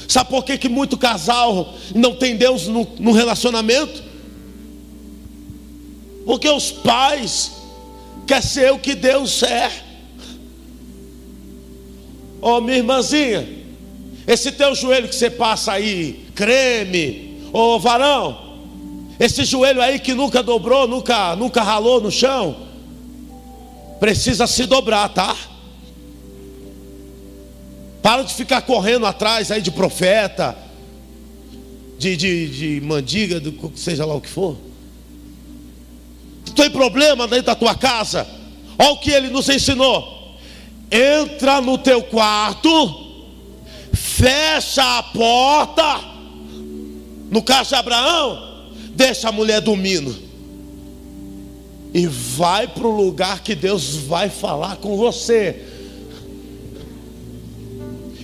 Sabe 0.07 0.29
por 0.29 0.45
que, 0.45 0.55
que 0.55 0.69
muito 0.69 0.99
casal 0.99 1.73
não 1.95 2.15
tem 2.15 2.37
Deus 2.37 2.67
no, 2.67 2.87
no 2.99 3.11
relacionamento? 3.11 4.03
Porque 6.27 6.47
os 6.47 6.71
pais 6.71 7.53
querem 8.27 8.43
ser 8.43 8.71
o 8.71 8.77
que 8.77 8.93
Deus 8.93 9.41
é. 9.41 9.71
Ô 12.39 12.57
oh, 12.57 12.61
minha 12.61 12.77
irmãzinha, 12.77 13.62
esse 14.25 14.51
teu 14.51 14.73
joelho 14.73 15.07
que 15.07 15.15
você 15.15 15.29
passa 15.29 15.73
aí, 15.73 16.25
creme, 16.33 17.41
ô 17.51 17.77
varão, 17.79 18.43
esse 19.19 19.45
joelho 19.45 19.81
aí 19.81 19.99
que 19.99 20.13
nunca 20.13 20.41
dobrou, 20.41 20.87
nunca, 20.87 21.35
nunca 21.35 21.61
ralou 21.61 22.01
no 22.01 22.11
chão, 22.11 22.55
precisa 23.99 24.47
se 24.47 24.65
dobrar, 24.65 25.09
tá? 25.09 25.35
Para 28.01 28.23
de 28.23 28.33
ficar 28.33 28.61
correndo 28.61 29.05
atrás 29.05 29.49
aí 29.51 29.61
de 29.61 29.71
profeta, 29.71 30.57
de, 31.97 32.17
de, 32.17 32.47
de 32.49 32.81
mandiga, 32.85 33.39
do, 33.39 33.71
seja 33.77 34.05
lá 34.05 34.13
o 34.13 34.21
que 34.21 34.29
for. 34.29 34.57
Tu 36.45 36.53
tem 36.53 36.69
problema 36.69 37.27
dentro 37.27 37.45
da 37.45 37.55
tua 37.55 37.75
casa? 37.75 38.27
Olha 38.77 38.91
o 38.91 38.97
que 38.97 39.09
ele 39.09 39.29
nos 39.29 39.47
ensinou. 39.47 40.37
Entra 40.91 41.61
no 41.61 41.77
teu 41.77 42.03
quarto, 42.03 43.12
fecha 43.93 44.99
a 44.99 45.03
porta. 45.03 46.01
No 47.29 47.41
caso 47.41 47.69
de 47.69 47.75
Abraão, 47.75 48.69
deixa 48.89 49.29
a 49.29 49.31
mulher 49.31 49.61
dormindo. 49.61 50.15
E 51.93 52.07
vai 52.07 52.67
para 52.67 52.87
o 52.87 52.95
lugar 52.95 53.41
que 53.41 53.53
Deus 53.53 53.95
vai 53.95 54.29
falar 54.29 54.77
com 54.77 54.97
você. 54.97 55.63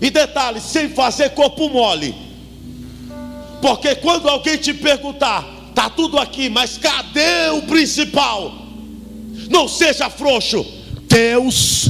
E 0.01 0.09
detalhe, 0.09 0.59
sem 0.59 0.89
fazer 0.89 1.32
corpo 1.32 1.70
mole. 1.70 2.15
Porque 3.61 3.95
quando 3.95 4.30
alguém 4.30 4.57
te 4.57 4.74
perguntar, 4.74 5.45
tá 5.76 5.89
tudo 5.89 6.17
aqui, 6.17 6.49
mas 6.49 6.78
cadê 6.78 7.49
o 7.57 7.63
principal? 7.63 8.53
Não 9.49 9.67
seja 9.67 10.09
frouxo. 10.09 10.65
Deus 11.07 11.89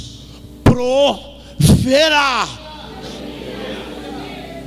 proverá. 0.63 2.58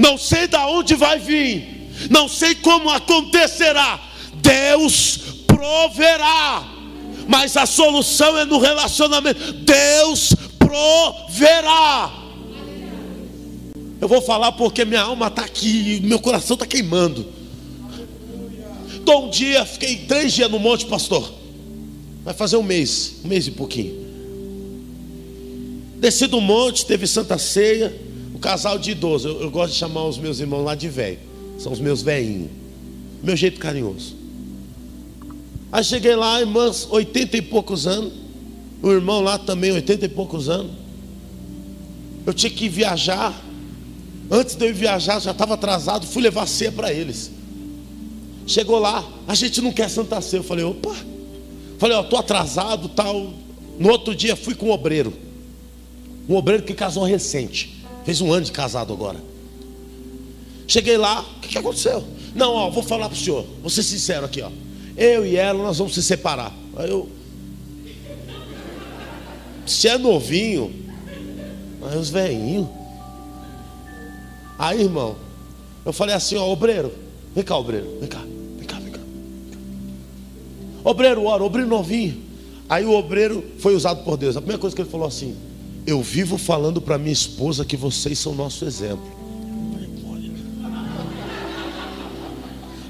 Não 0.02 0.18
sei 0.18 0.48
da 0.48 0.66
onde 0.66 0.96
vai 0.96 1.20
vir, 1.20 2.08
não 2.10 2.28
sei 2.28 2.56
como 2.56 2.90
acontecerá. 2.90 4.00
Deus 4.34 5.18
proverá. 5.46 6.68
Mas 7.28 7.56
a 7.56 7.66
solução 7.66 8.36
é 8.36 8.44
no 8.44 8.58
relacionamento. 8.58 9.52
Deus 9.52 10.34
proverá. 10.58 12.12
Eu 14.00 14.08
vou 14.08 14.20
falar 14.20 14.50
porque 14.52 14.84
minha 14.84 15.02
alma 15.02 15.28
está 15.28 15.42
aqui, 15.42 16.00
meu 16.02 16.18
coração 16.18 16.54
está 16.54 16.66
queimando. 16.66 17.24
Então 18.96 19.26
um 19.26 19.30
dia, 19.30 19.64
fiquei 19.64 19.98
três 19.98 20.32
dias 20.32 20.50
no 20.50 20.58
monte, 20.58 20.84
pastor. 20.86 21.32
Vai 22.24 22.34
fazer 22.34 22.56
um 22.56 22.62
mês, 22.64 23.14
um 23.24 23.28
mês 23.28 23.46
e 23.46 23.52
pouquinho. 23.52 24.02
Desci 25.98 26.26
do 26.26 26.40
monte, 26.40 26.84
teve 26.84 27.06
santa 27.06 27.38
ceia, 27.38 27.94
casal 28.42 28.78
de 28.78 28.90
idosos. 28.90 29.32
Eu, 29.32 29.40
eu 29.42 29.50
gosto 29.50 29.72
de 29.72 29.78
chamar 29.78 30.04
os 30.04 30.18
meus 30.18 30.38
irmãos 30.38 30.62
lá 30.62 30.74
de 30.74 30.88
velho. 30.88 31.18
São 31.58 31.72
os 31.72 31.80
meus 31.80 32.02
velhinhos. 32.02 32.50
Meu 33.22 33.34
jeito 33.36 33.58
carinhoso. 33.58 34.14
Aí 35.70 35.82
cheguei 35.82 36.14
lá, 36.14 36.38
irmãs, 36.40 36.86
oitenta 36.90 37.38
e 37.38 37.42
poucos 37.42 37.86
anos. 37.86 38.12
O 38.82 38.90
irmão 38.90 39.22
lá 39.22 39.38
também, 39.38 39.72
oitenta 39.72 40.04
e 40.04 40.08
poucos 40.08 40.50
anos. 40.50 40.72
Eu 42.26 42.34
tinha 42.34 42.50
que 42.50 42.68
viajar 42.68 43.42
Antes 44.34 44.54
de 44.54 44.66
eu 44.66 44.74
viajar, 44.74 45.20
já 45.20 45.32
estava 45.32 45.52
atrasado, 45.52 46.06
fui 46.06 46.22
levar 46.22 46.46
ceia 46.46 46.72
para 46.72 46.90
eles. 46.90 47.30
Chegou 48.46 48.78
lá, 48.78 49.06
a 49.28 49.34
gente 49.34 49.60
não 49.60 49.70
quer 49.70 49.90
Santa 49.90 50.22
Ceia. 50.22 50.40
Eu 50.40 50.42
falei, 50.42 50.64
opa. 50.64 50.96
Falei, 51.78 51.94
ó, 51.94 52.00
estou 52.00 52.18
atrasado, 52.18 52.88
tal. 52.88 53.34
No 53.78 53.90
outro 53.90 54.14
dia 54.14 54.34
fui 54.34 54.54
com 54.54 54.68
um 54.68 54.70
obreiro. 54.70 55.12
Um 56.26 56.34
obreiro 56.34 56.62
que 56.62 56.72
casou 56.72 57.04
recente. 57.04 57.81
Fez 58.04 58.20
um 58.20 58.32
ano 58.32 58.44
de 58.44 58.52
casado 58.52 58.92
agora. 58.92 59.20
Cheguei 60.66 60.96
lá, 60.96 61.20
o 61.20 61.40
que, 61.40 61.48
que 61.48 61.58
aconteceu? 61.58 62.04
Não, 62.34 62.52
ó, 62.54 62.70
vou 62.70 62.82
falar 62.82 63.08
para 63.08 63.16
o 63.16 63.18
senhor, 63.18 63.44
vou 63.60 63.70
ser 63.70 63.82
sincero 63.82 64.24
aqui, 64.24 64.40
ó. 64.40 64.50
Eu 64.96 65.26
e 65.26 65.36
ela, 65.36 65.62
nós 65.62 65.78
vamos 65.78 65.94
se 65.94 66.02
separar. 66.02 66.52
Aí 66.76 66.88
eu. 66.88 67.08
Se 69.66 69.88
é 69.88 69.98
novinho, 69.98 70.72
aí 71.82 71.98
os 71.98 72.10
velhinhos. 72.10 72.68
Aí, 74.58 74.80
irmão, 74.80 75.16
eu 75.84 75.92
falei 75.92 76.14
assim, 76.14 76.36
ó, 76.36 76.48
obreiro, 76.48 76.92
vem 77.34 77.44
cá, 77.44 77.56
obreiro, 77.56 77.98
vem 77.98 78.08
cá, 78.08 78.20
vem 78.56 78.66
cá, 78.66 78.78
vem 78.78 78.92
cá. 78.92 79.00
Obreiro, 80.84 81.24
ora, 81.24 81.42
obreiro 81.42 81.68
novinho. 81.68 82.22
Aí 82.68 82.84
o 82.84 82.92
obreiro 82.92 83.44
foi 83.58 83.74
usado 83.74 84.04
por 84.04 84.16
Deus. 84.16 84.36
A 84.36 84.40
primeira 84.40 84.60
coisa 84.60 84.74
que 84.74 84.80
ele 84.80 84.88
falou 84.90 85.06
assim: 85.06 85.36
Eu 85.86 86.00
vivo 86.02 86.38
falando 86.38 86.80
para 86.80 86.96
minha 86.96 87.12
esposa 87.12 87.64
que 87.64 87.76
vocês 87.76 88.18
são 88.18 88.34
nosso 88.34 88.64
exemplo. 88.64 89.22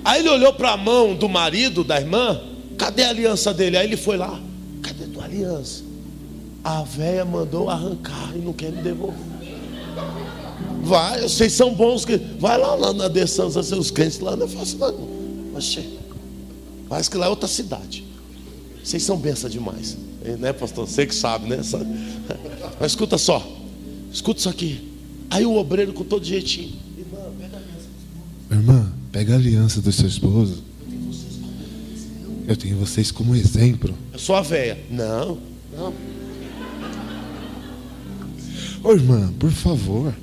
Aí 0.04 0.20
ele 0.20 0.28
olhou 0.28 0.52
para 0.52 0.72
a 0.72 0.76
mão 0.76 1.14
do 1.14 1.28
marido, 1.28 1.84
da 1.84 1.98
irmã, 1.98 2.40
cadê 2.76 3.04
a 3.04 3.10
aliança 3.10 3.54
dele? 3.54 3.76
Aí 3.76 3.86
ele 3.86 3.96
foi 3.96 4.16
lá, 4.16 4.40
cadê 4.82 5.06
tua 5.06 5.24
aliança? 5.24 5.84
A 6.64 6.82
velha 6.82 7.24
mandou 7.24 7.70
arrancar 7.70 8.32
e 8.34 8.38
não 8.38 8.52
quer 8.52 8.72
me 8.72 8.82
devolver. 8.82 9.16
Vai, 10.82 11.22
vocês 11.22 11.52
são 11.52 11.72
bons. 11.72 12.04
Que... 12.04 12.16
Vai 12.16 12.58
lá, 12.58 12.74
lá 12.74 12.92
na 12.92 13.08
Dessança, 13.08 13.62
seus 13.62 13.90
crentes 13.90 14.18
lá, 14.18 14.36
não 14.36 14.46
é 14.46 14.48
fácil 14.48 14.78
não. 14.78 14.94
Mas, 15.54 15.78
parece 16.88 17.10
que 17.10 17.16
lá 17.16 17.26
é 17.26 17.28
outra 17.28 17.48
cidade. 17.48 18.04
Vocês 18.82 19.02
são 19.02 19.16
benção 19.16 19.48
demais. 19.48 19.96
Né, 20.38 20.52
pastor? 20.52 20.86
Você 20.86 21.06
que 21.06 21.14
sabe, 21.14 21.48
né? 21.48 21.60
Mas 22.80 22.92
escuta 22.92 23.18
só. 23.18 23.46
Escuta 24.12 24.40
isso 24.40 24.48
aqui. 24.48 24.92
Aí 25.30 25.46
o 25.46 25.56
obreiro 25.56 25.92
com 25.92 26.04
todo 26.04 26.24
jeitinho. 26.24 26.72
Irmã, 26.98 27.18
pega 27.38 27.56
a 27.56 27.58
aliança. 27.58 27.88
Irmã, 28.50 28.92
pega 29.10 29.32
a 29.32 29.36
aliança 29.36 29.80
do 29.80 29.92
seu 29.92 30.08
esposo. 30.08 30.62
Eu 32.46 32.56
tenho 32.56 32.76
vocês 32.76 33.10
como 33.10 33.34
exemplo. 33.34 33.94
Eu 34.12 34.18
sou 34.18 34.34
a 34.34 34.42
véia. 34.42 34.78
Não, 34.90 35.38
não. 35.76 35.94
Ô 38.84 38.92
irmã, 38.92 39.32
por 39.38 39.50
favor. 39.50 40.14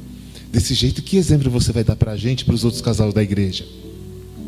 Desse 0.52 0.74
jeito, 0.74 1.02
que 1.02 1.16
exemplo 1.18 1.50
você 1.50 1.72
vai 1.72 1.84
dar 1.84 1.96
para 1.96 2.12
a 2.12 2.18
gente, 2.18 2.44
para 2.44 2.56
os 2.56 2.64
outros 2.64 2.82
casais 2.82 3.14
da 3.14 3.24
igreja? 3.24 3.66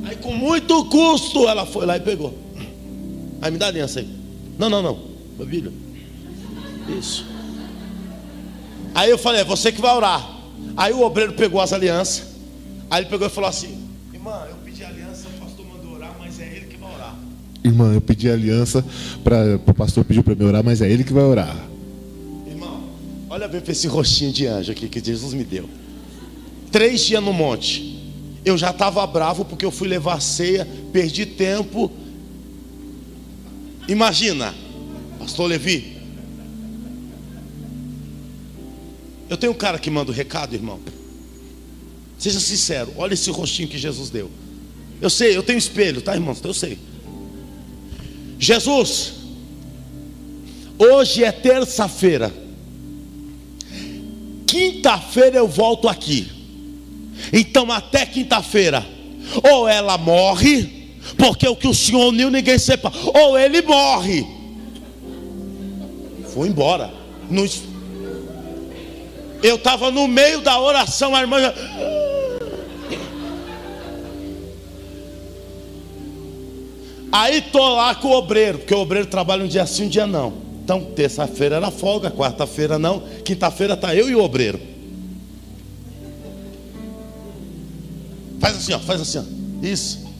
Aí, 0.03 0.15
com 0.15 0.33
muito 0.33 0.83
custo, 0.85 1.47
ela 1.47 1.65
foi 1.65 1.85
lá 1.85 1.95
e 1.95 1.99
pegou. 1.99 2.37
Aí, 3.41 3.51
me 3.51 3.57
dá 3.57 3.65
a 3.65 3.69
aliança 3.69 3.99
aí. 3.99 4.09
Não, 4.57 4.69
não, 4.69 4.81
não. 4.81 4.99
Meu 5.37 5.47
filho. 5.47 5.73
Isso. 6.97 7.25
Aí 8.93 9.09
eu 9.09 9.17
falei, 9.17 9.41
é 9.41 9.43
você 9.43 9.71
que 9.71 9.81
vai 9.81 9.95
orar. 9.95 10.41
Aí 10.75 10.93
o 10.93 11.01
obreiro 11.01 11.33
pegou 11.33 11.61
as 11.61 11.73
alianças. 11.73 12.31
Aí 12.89 13.03
ele 13.03 13.09
pegou 13.09 13.27
e 13.27 13.29
falou 13.29 13.49
assim: 13.49 13.87
Irmã, 14.13 14.45
eu 14.49 14.55
pedi 14.57 14.83
aliança, 14.83 15.27
o 15.29 15.39
pastor 15.39 15.65
mandou 15.65 15.93
orar, 15.93 16.15
mas 16.19 16.39
é 16.39 16.45
ele 16.45 16.65
que 16.65 16.77
vai 16.77 16.93
orar. 16.93 17.15
Irmã, 17.63 17.93
eu 17.93 18.01
pedi 18.01 18.29
aliança, 18.29 18.85
para 19.23 19.55
o 19.65 19.73
pastor 19.73 20.03
pediu 20.03 20.23
para 20.23 20.35
me 20.35 20.43
orar, 20.43 20.63
mas 20.63 20.81
é 20.81 20.89
ele 20.89 21.03
que 21.03 21.13
vai 21.13 21.23
orar. 21.23 21.55
Irmão, 22.45 22.83
olha 23.29 23.47
bem 23.47 23.61
para 23.61 23.71
esse 23.71 23.87
rostinho 23.87 24.31
de 24.31 24.45
anjo 24.45 24.71
aqui 24.71 24.89
que 24.89 25.03
Jesus 25.03 25.33
me 25.33 25.43
deu. 25.43 25.69
Três 26.71 27.01
dias 27.01 27.23
no 27.23 27.33
monte. 27.33 27.99
Eu 28.43 28.57
já 28.57 28.71
estava 28.71 29.05
bravo 29.05 29.45
porque 29.45 29.63
eu 29.63 29.71
fui 29.71 29.87
levar 29.87 30.21
ceia, 30.21 30.67
perdi 30.91 31.25
tempo. 31.25 31.91
Imagina, 33.91 34.55
Pastor 35.19 35.47
Levi. 35.47 35.97
Eu 39.29 39.37
tenho 39.37 39.51
um 39.51 39.55
cara 39.55 39.77
que 39.77 39.89
manda 39.89 40.11
o 40.11 40.13
recado, 40.13 40.53
irmão. 40.53 40.79
Seja 42.17 42.39
sincero, 42.39 42.93
olha 42.97 43.13
esse 43.13 43.29
rostinho 43.31 43.67
que 43.67 43.77
Jesus 43.77 44.09
deu. 44.09 44.29
Eu 44.99 45.09
sei, 45.09 45.35
eu 45.35 45.43
tenho 45.43 45.57
espelho, 45.57 46.01
tá, 46.01 46.13
irmãos? 46.13 46.41
Eu 46.43 46.53
sei. 46.53 46.77
Jesus, 48.39 49.21
Hoje 50.83 51.23
é 51.23 51.31
terça-feira. 51.31 52.33
Quinta-feira 54.47 55.37
eu 55.37 55.47
volto 55.47 55.87
aqui. 55.87 56.27
Então, 57.31 57.71
até 57.71 58.03
quinta-feira, 58.03 58.83
ou 59.43 59.67
ela 59.67 59.95
morre, 59.95 60.80
porque 61.17 61.47
o 61.47 61.55
que 61.55 61.67
o 61.67 61.73
Senhor 61.73 62.07
uniu 62.07 62.29
ninguém 62.29 62.57
separa, 62.57 62.95
ou 63.13 63.37
ele 63.37 63.61
morre. 63.61 64.25
Foi 66.33 66.47
embora. 66.47 66.91
Eu 69.43 69.55
estava 69.55 69.89
no 69.91 70.07
meio 70.07 70.41
da 70.41 70.59
oração, 70.59 71.15
a 71.15 71.21
irmã. 71.21 71.41
Já... 71.41 71.53
Aí 77.11 77.41
tô 77.41 77.75
lá 77.75 77.93
com 77.93 78.07
o 78.07 78.11
obreiro, 78.13 78.59
porque 78.59 78.73
o 78.73 78.79
obreiro 78.79 79.07
trabalha 79.07 79.43
um 79.43 79.47
dia 79.47 79.65
sim, 79.65 79.85
um 79.85 79.89
dia 79.89 80.07
não. 80.07 80.33
Então, 80.63 80.81
terça-feira 80.95 81.57
era 81.57 81.69
folga, 81.69 82.09
quarta-feira 82.09 82.79
não, 82.79 83.01
quinta-feira 83.25 83.75
tá 83.75 83.93
eu 83.93 84.09
e 84.09 84.15
o 84.15 84.23
obreiro. 84.23 84.59
Faz 88.39 88.55
assim, 88.55 88.73
ó, 88.73 88.79
faz 88.79 89.01
assim, 89.01 89.17
ó. 89.17 89.23
Isso. 89.65 90.10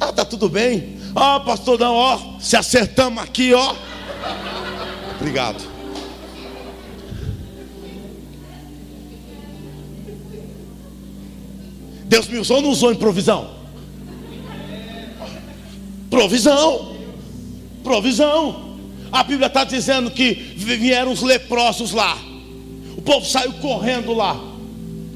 Ah, 0.00 0.12
tá 0.12 0.24
tudo 0.24 0.48
bem? 0.48 0.98
Ó, 1.14 1.36
oh, 1.36 1.40
pastor, 1.40 1.78
não, 1.78 1.94
ó, 1.94 2.38
se 2.38 2.56
acertamos 2.56 3.22
aqui, 3.22 3.54
ó. 3.54 3.74
Obrigado. 5.18 5.76
Deus 12.04 12.28
me 12.28 12.38
usou 12.38 12.56
ou 12.56 12.62
não 12.62 12.70
usou 12.70 12.92
em 12.92 12.96
provisão? 12.96 13.50
Provisão. 16.08 16.96
Provisão. 17.82 18.78
A 19.10 19.22
Bíblia 19.22 19.46
está 19.46 19.64
dizendo 19.64 20.10
que 20.10 20.32
vieram 20.34 21.12
os 21.12 21.22
leprosos 21.22 21.92
lá. 21.92 22.16
O 22.96 23.02
povo 23.02 23.26
saiu 23.26 23.52
correndo 23.54 24.12
lá. 24.12 24.55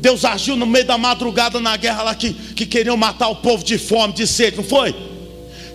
Deus 0.01 0.25
agiu 0.25 0.57
no 0.57 0.67
meio 0.67 0.85
da 0.85 0.97
madrugada 0.97 1.61
na 1.61 1.77
guerra 1.77 2.03
lá 2.03 2.15
que, 2.15 2.33
que 2.33 2.65
queriam 2.65 2.97
matar 2.97 3.29
o 3.29 3.37
povo 3.37 3.63
de 3.63 3.77
fome, 3.77 4.15
de 4.15 4.27
sede, 4.27 4.57
não 4.57 4.65
foi? 4.65 4.95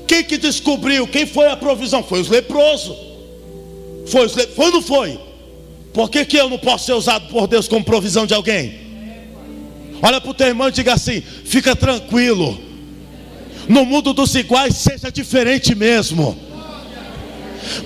Quem 0.08 0.24
que 0.24 0.38
descobriu? 0.38 1.08
Quem 1.08 1.26
foi 1.26 1.48
a 1.48 1.56
provisão? 1.56 2.04
Foi 2.04 2.20
os 2.20 2.28
leprosos. 2.28 2.96
Foi, 4.08 4.26
os 4.26 4.36
le... 4.36 4.48
foi 4.48 4.66
ou 4.66 4.72
não 4.72 4.82
foi? 4.82 5.20
Por 5.94 6.10
que, 6.10 6.26
que 6.26 6.38
eu 6.38 6.50
não 6.50 6.58
posso 6.58 6.86
ser 6.86 6.94
usado 6.94 7.28
por 7.30 7.48
Deus 7.48 7.68
como 7.68 7.86
provisão 7.86 8.26
de 8.26 8.34
alguém? 8.34 8.86
Olha 10.02 10.20
para 10.20 10.30
o 10.30 10.34
teu 10.34 10.48
irmão 10.48 10.68
e 10.68 10.72
diga 10.72 10.94
assim: 10.94 11.22
fica 11.22 11.76
tranquilo. 11.76 12.60
No 13.68 13.86
mundo 13.86 14.14
dos 14.14 14.36
iguais, 14.36 14.76
seja 14.76 15.12
diferente 15.12 15.74
mesmo. 15.74 16.38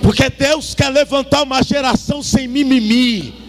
Porque 0.02 0.28
Deus 0.28 0.74
quer 0.74 0.90
levantar 0.90 1.42
uma 1.42 1.62
geração 1.62 2.22
sem 2.22 2.46
mimimi. 2.46 3.39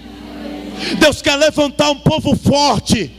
Deus 1.00 1.22
quer 1.22 1.36
levantar 1.36 1.92
um 1.92 2.00
povo 2.00 2.36
forte. 2.36 3.12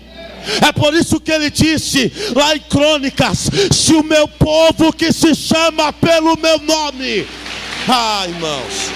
É 0.61 0.73
por 0.73 0.93
isso 0.95 1.21
que 1.21 1.31
ele 1.31 1.51
disse 1.51 2.13
lá 2.35 2.57
em 2.57 2.61
Crônicas: 2.61 3.49
Se 3.71 3.95
o 3.95 4.03
meu 4.03 4.27
povo 4.27 4.93
que 4.93 5.13
se 5.13 5.35
chama 5.35 5.93
pelo 5.93 6.37
meu 6.37 6.59
nome, 6.59 7.27
ah, 7.89 8.25
irmãos, 8.29 8.91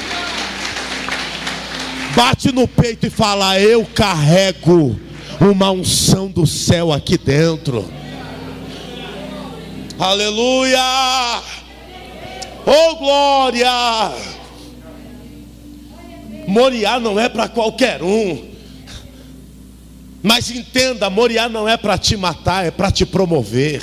bate 2.17 2.53
no 2.53 2.67
peito 2.67 3.07
e 3.07 3.11
fala: 3.11 3.61
Eu 3.61 3.85
carrego 3.95 4.99
uma 5.41 5.71
unção 5.71 6.29
do 6.29 6.47
céu 6.47 6.93
aqui 6.93 7.17
dentro. 7.17 7.89
Aleluia! 9.99 11.43
Oh 12.67 12.97
glória! 12.97 13.71
Moriá 16.47 17.01
não 17.01 17.19
é 17.19 17.29
para 17.29 17.49
qualquer 17.49 18.03
um. 18.03 18.56
Mas 20.27 20.51
entenda, 20.51 21.09
Moriá 21.09 21.49
não 21.49 21.69
é 21.69 21.77
para 21.77 21.97
te 21.97 22.17
matar, 22.17 22.67
é 22.67 22.73
para 22.73 22.91
te 22.91 23.07
promover. 23.07 23.81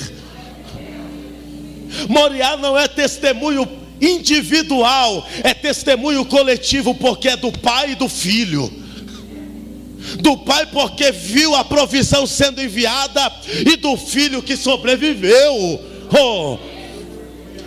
Moriá 2.06 2.54
não 2.54 2.78
é 2.78 2.86
testemunho 2.86 3.66
individual, 3.98 5.26
é 5.42 5.54
testemunho 5.54 6.22
coletivo, 6.26 6.94
porque 6.96 7.30
é 7.30 7.36
do 7.38 7.50
pai 7.50 7.92
e 7.92 7.94
do 7.94 8.10
filho. 8.10 8.70
Do 10.20 10.36
pai, 10.36 10.66
porque 10.66 11.10
viu 11.10 11.54
a 11.54 11.64
provisão 11.64 12.26
sendo 12.26 12.60
enviada, 12.60 13.32
e 13.66 13.76
do 13.76 13.96
filho 13.96 14.42
que 14.42 14.54
sobreviveu. 14.54 15.80
Oh, 16.12 16.58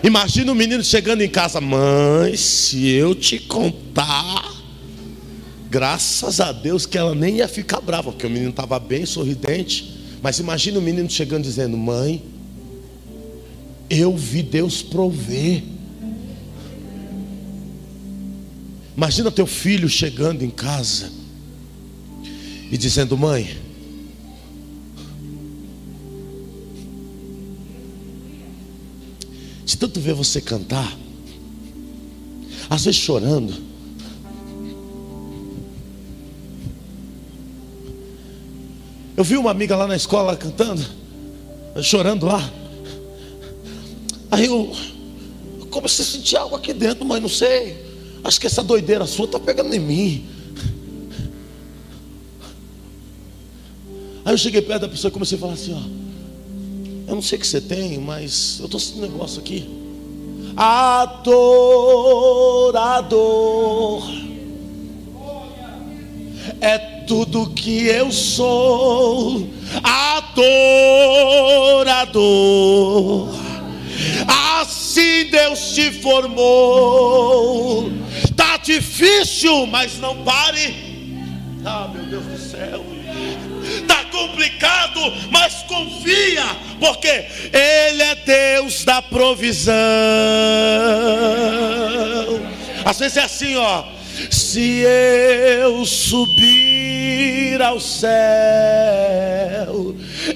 imagina 0.03 0.51
o 0.51 0.55
menino 0.55 0.83
chegando 0.83 1.23
em 1.23 1.29
casa, 1.29 1.59
mãe, 1.59 2.37
se 2.37 2.87
eu 2.89 3.15
te 3.15 3.39
contar. 3.39 4.56
Graças 5.69 6.39
a 6.39 6.51
Deus 6.51 6.85
que 6.85 6.97
ela 6.97 7.13
nem 7.13 7.37
ia 7.37 7.47
ficar 7.47 7.81
brava, 7.81 8.11
porque 8.11 8.25
o 8.25 8.29
menino 8.29 8.51
estava 8.51 8.79
bem 8.79 9.05
sorridente. 9.05 9.97
Mas 10.21 10.39
imagine 10.39 10.77
o 10.77 10.81
menino 10.81 11.09
chegando 11.09 11.43
dizendo: 11.43 11.77
Mãe, 11.77 12.23
eu 13.89 14.15
vi 14.15 14.41
Deus 14.41 14.81
prover. 14.81 15.63
Imagina 18.95 19.29
teu 19.29 19.45
filho 19.45 19.89
chegando 19.89 20.43
em 20.43 20.49
casa 20.49 21.11
e 22.71 22.77
dizendo: 22.77 23.17
Mãe, 23.17 23.57
de 29.65 29.77
tanto 29.77 29.99
ver 29.99 30.13
você 30.13 30.39
cantar, 30.39 30.97
às 32.69 32.85
vezes 32.85 32.99
chorando, 33.01 33.66
Eu 39.17 39.23
vi 39.23 39.35
uma 39.35 39.49
amiga 39.49 39.75
lá 39.75 39.87
na 39.87 39.95
escola 39.95 40.37
cantando, 40.37 40.85
chorando 41.81 42.27
lá. 42.27 42.47
Aí 44.29 44.45
eu, 44.45 44.71
comecei 45.71 46.05
a 46.05 46.07
sentir 46.07 46.37
algo 46.37 46.55
aqui 46.55 46.71
dentro, 46.71 47.03
mas 47.03 47.19
não 47.19 47.27
sei. 47.27 47.83
Acho 48.23 48.39
que 48.39 48.45
essa 48.45 48.61
doideira 48.61 49.07
sua 49.07 49.25
está 49.25 49.39
pegando 49.39 49.73
em 49.73 49.79
mim. 49.79 50.23
Aí 54.23 54.33
eu 54.35 54.37
cheguei 54.37 54.61
perto 54.61 54.81
da 54.81 54.89
pessoa 54.89 55.09
e 55.09 55.11
comecei 55.11 55.35
a 55.35 55.41
falar 55.41 55.53
assim: 55.53 55.73
ó, 55.73 55.81
eu 57.09 57.15
não 57.15 57.21
sei 57.23 57.39
o 57.39 57.41
que 57.41 57.47
você 57.47 57.59
tem, 57.59 57.97
mas 57.97 58.57
eu 58.59 58.65
estou 58.65 58.79
sentindo 58.79 59.07
um 59.07 59.09
negócio 59.09 59.39
aqui. 59.39 59.67
Adorador 60.55 61.47
é 66.61 66.96
tudo 67.07 67.49
que 67.51 67.87
eu 67.87 68.11
sou, 68.11 69.49
adorador. 69.81 70.67
Assim 74.59 75.29
Deus 75.31 75.73
te 75.73 75.89
formou. 75.91 77.89
Tá 78.35 78.57
difícil, 78.57 79.65
mas 79.67 79.97
não 79.97 80.23
pare. 80.23 80.75
Ah, 81.65 81.89
meu 81.93 82.03
Deus 82.05 82.25
do 82.25 82.37
céu. 82.37 82.85
Tá 83.87 84.03
complicado, 84.05 84.99
mas 85.31 85.63
confia, 85.63 86.45
porque 86.79 87.25
Ele 87.53 88.03
é 88.03 88.15
Deus 88.15 88.83
da 88.83 89.01
provisão. 89.01 89.73
Às 92.85 92.99
vezes 92.99 93.17
é 93.17 93.23
assim, 93.23 93.55
ó. 93.55 93.96
Se 94.31 94.81
eu 94.81 95.85
subir 95.85 97.61
ao 97.61 97.79
céu, 97.79 98.07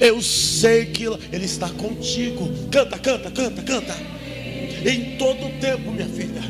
eu 0.00 0.22
sei 0.22 0.86
que 0.86 1.04
Ele 1.32 1.44
está 1.44 1.68
contigo. 1.68 2.48
Canta, 2.70 2.98
canta, 2.98 3.30
canta, 3.30 3.62
canta. 3.62 3.96
Em 4.84 5.16
todo 5.16 5.60
tempo, 5.60 5.90
minha 5.90 6.08
filha. 6.08 6.42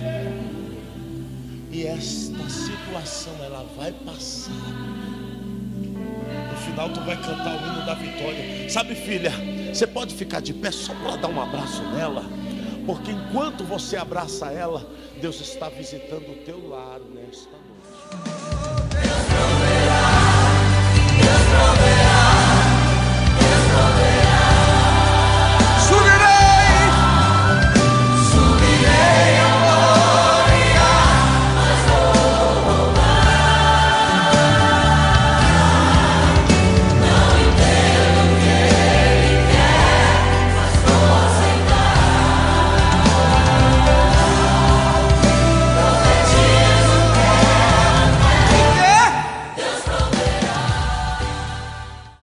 E 1.70 1.86
esta 1.86 2.48
situação 2.48 3.32
ela 3.42 3.66
vai 3.76 3.92
passar. 3.92 4.52
No 6.50 6.56
final 6.66 6.90
tu 6.90 7.00
vai 7.00 7.16
cantar 7.16 7.56
o 7.56 7.66
hino 7.66 7.86
da 7.86 7.94
vitória. 7.94 8.68
Sabe, 8.68 8.94
filha, 8.94 9.32
você 9.72 9.86
pode 9.86 10.14
ficar 10.14 10.40
de 10.40 10.52
pé 10.52 10.70
só 10.70 10.94
para 10.94 11.16
dar 11.16 11.28
um 11.28 11.40
abraço 11.40 11.82
nela. 11.94 12.24
Porque 12.86 13.10
enquanto 13.10 13.64
você 13.64 13.96
abraça 13.96 14.50
ela, 14.50 14.86
Deus 15.22 15.40
está 15.40 15.68
visitando 15.68 16.32
o 16.32 16.44
teu 16.44 16.68
lar 16.68 16.98
nesta 16.98 17.52
noite. 17.52 18.61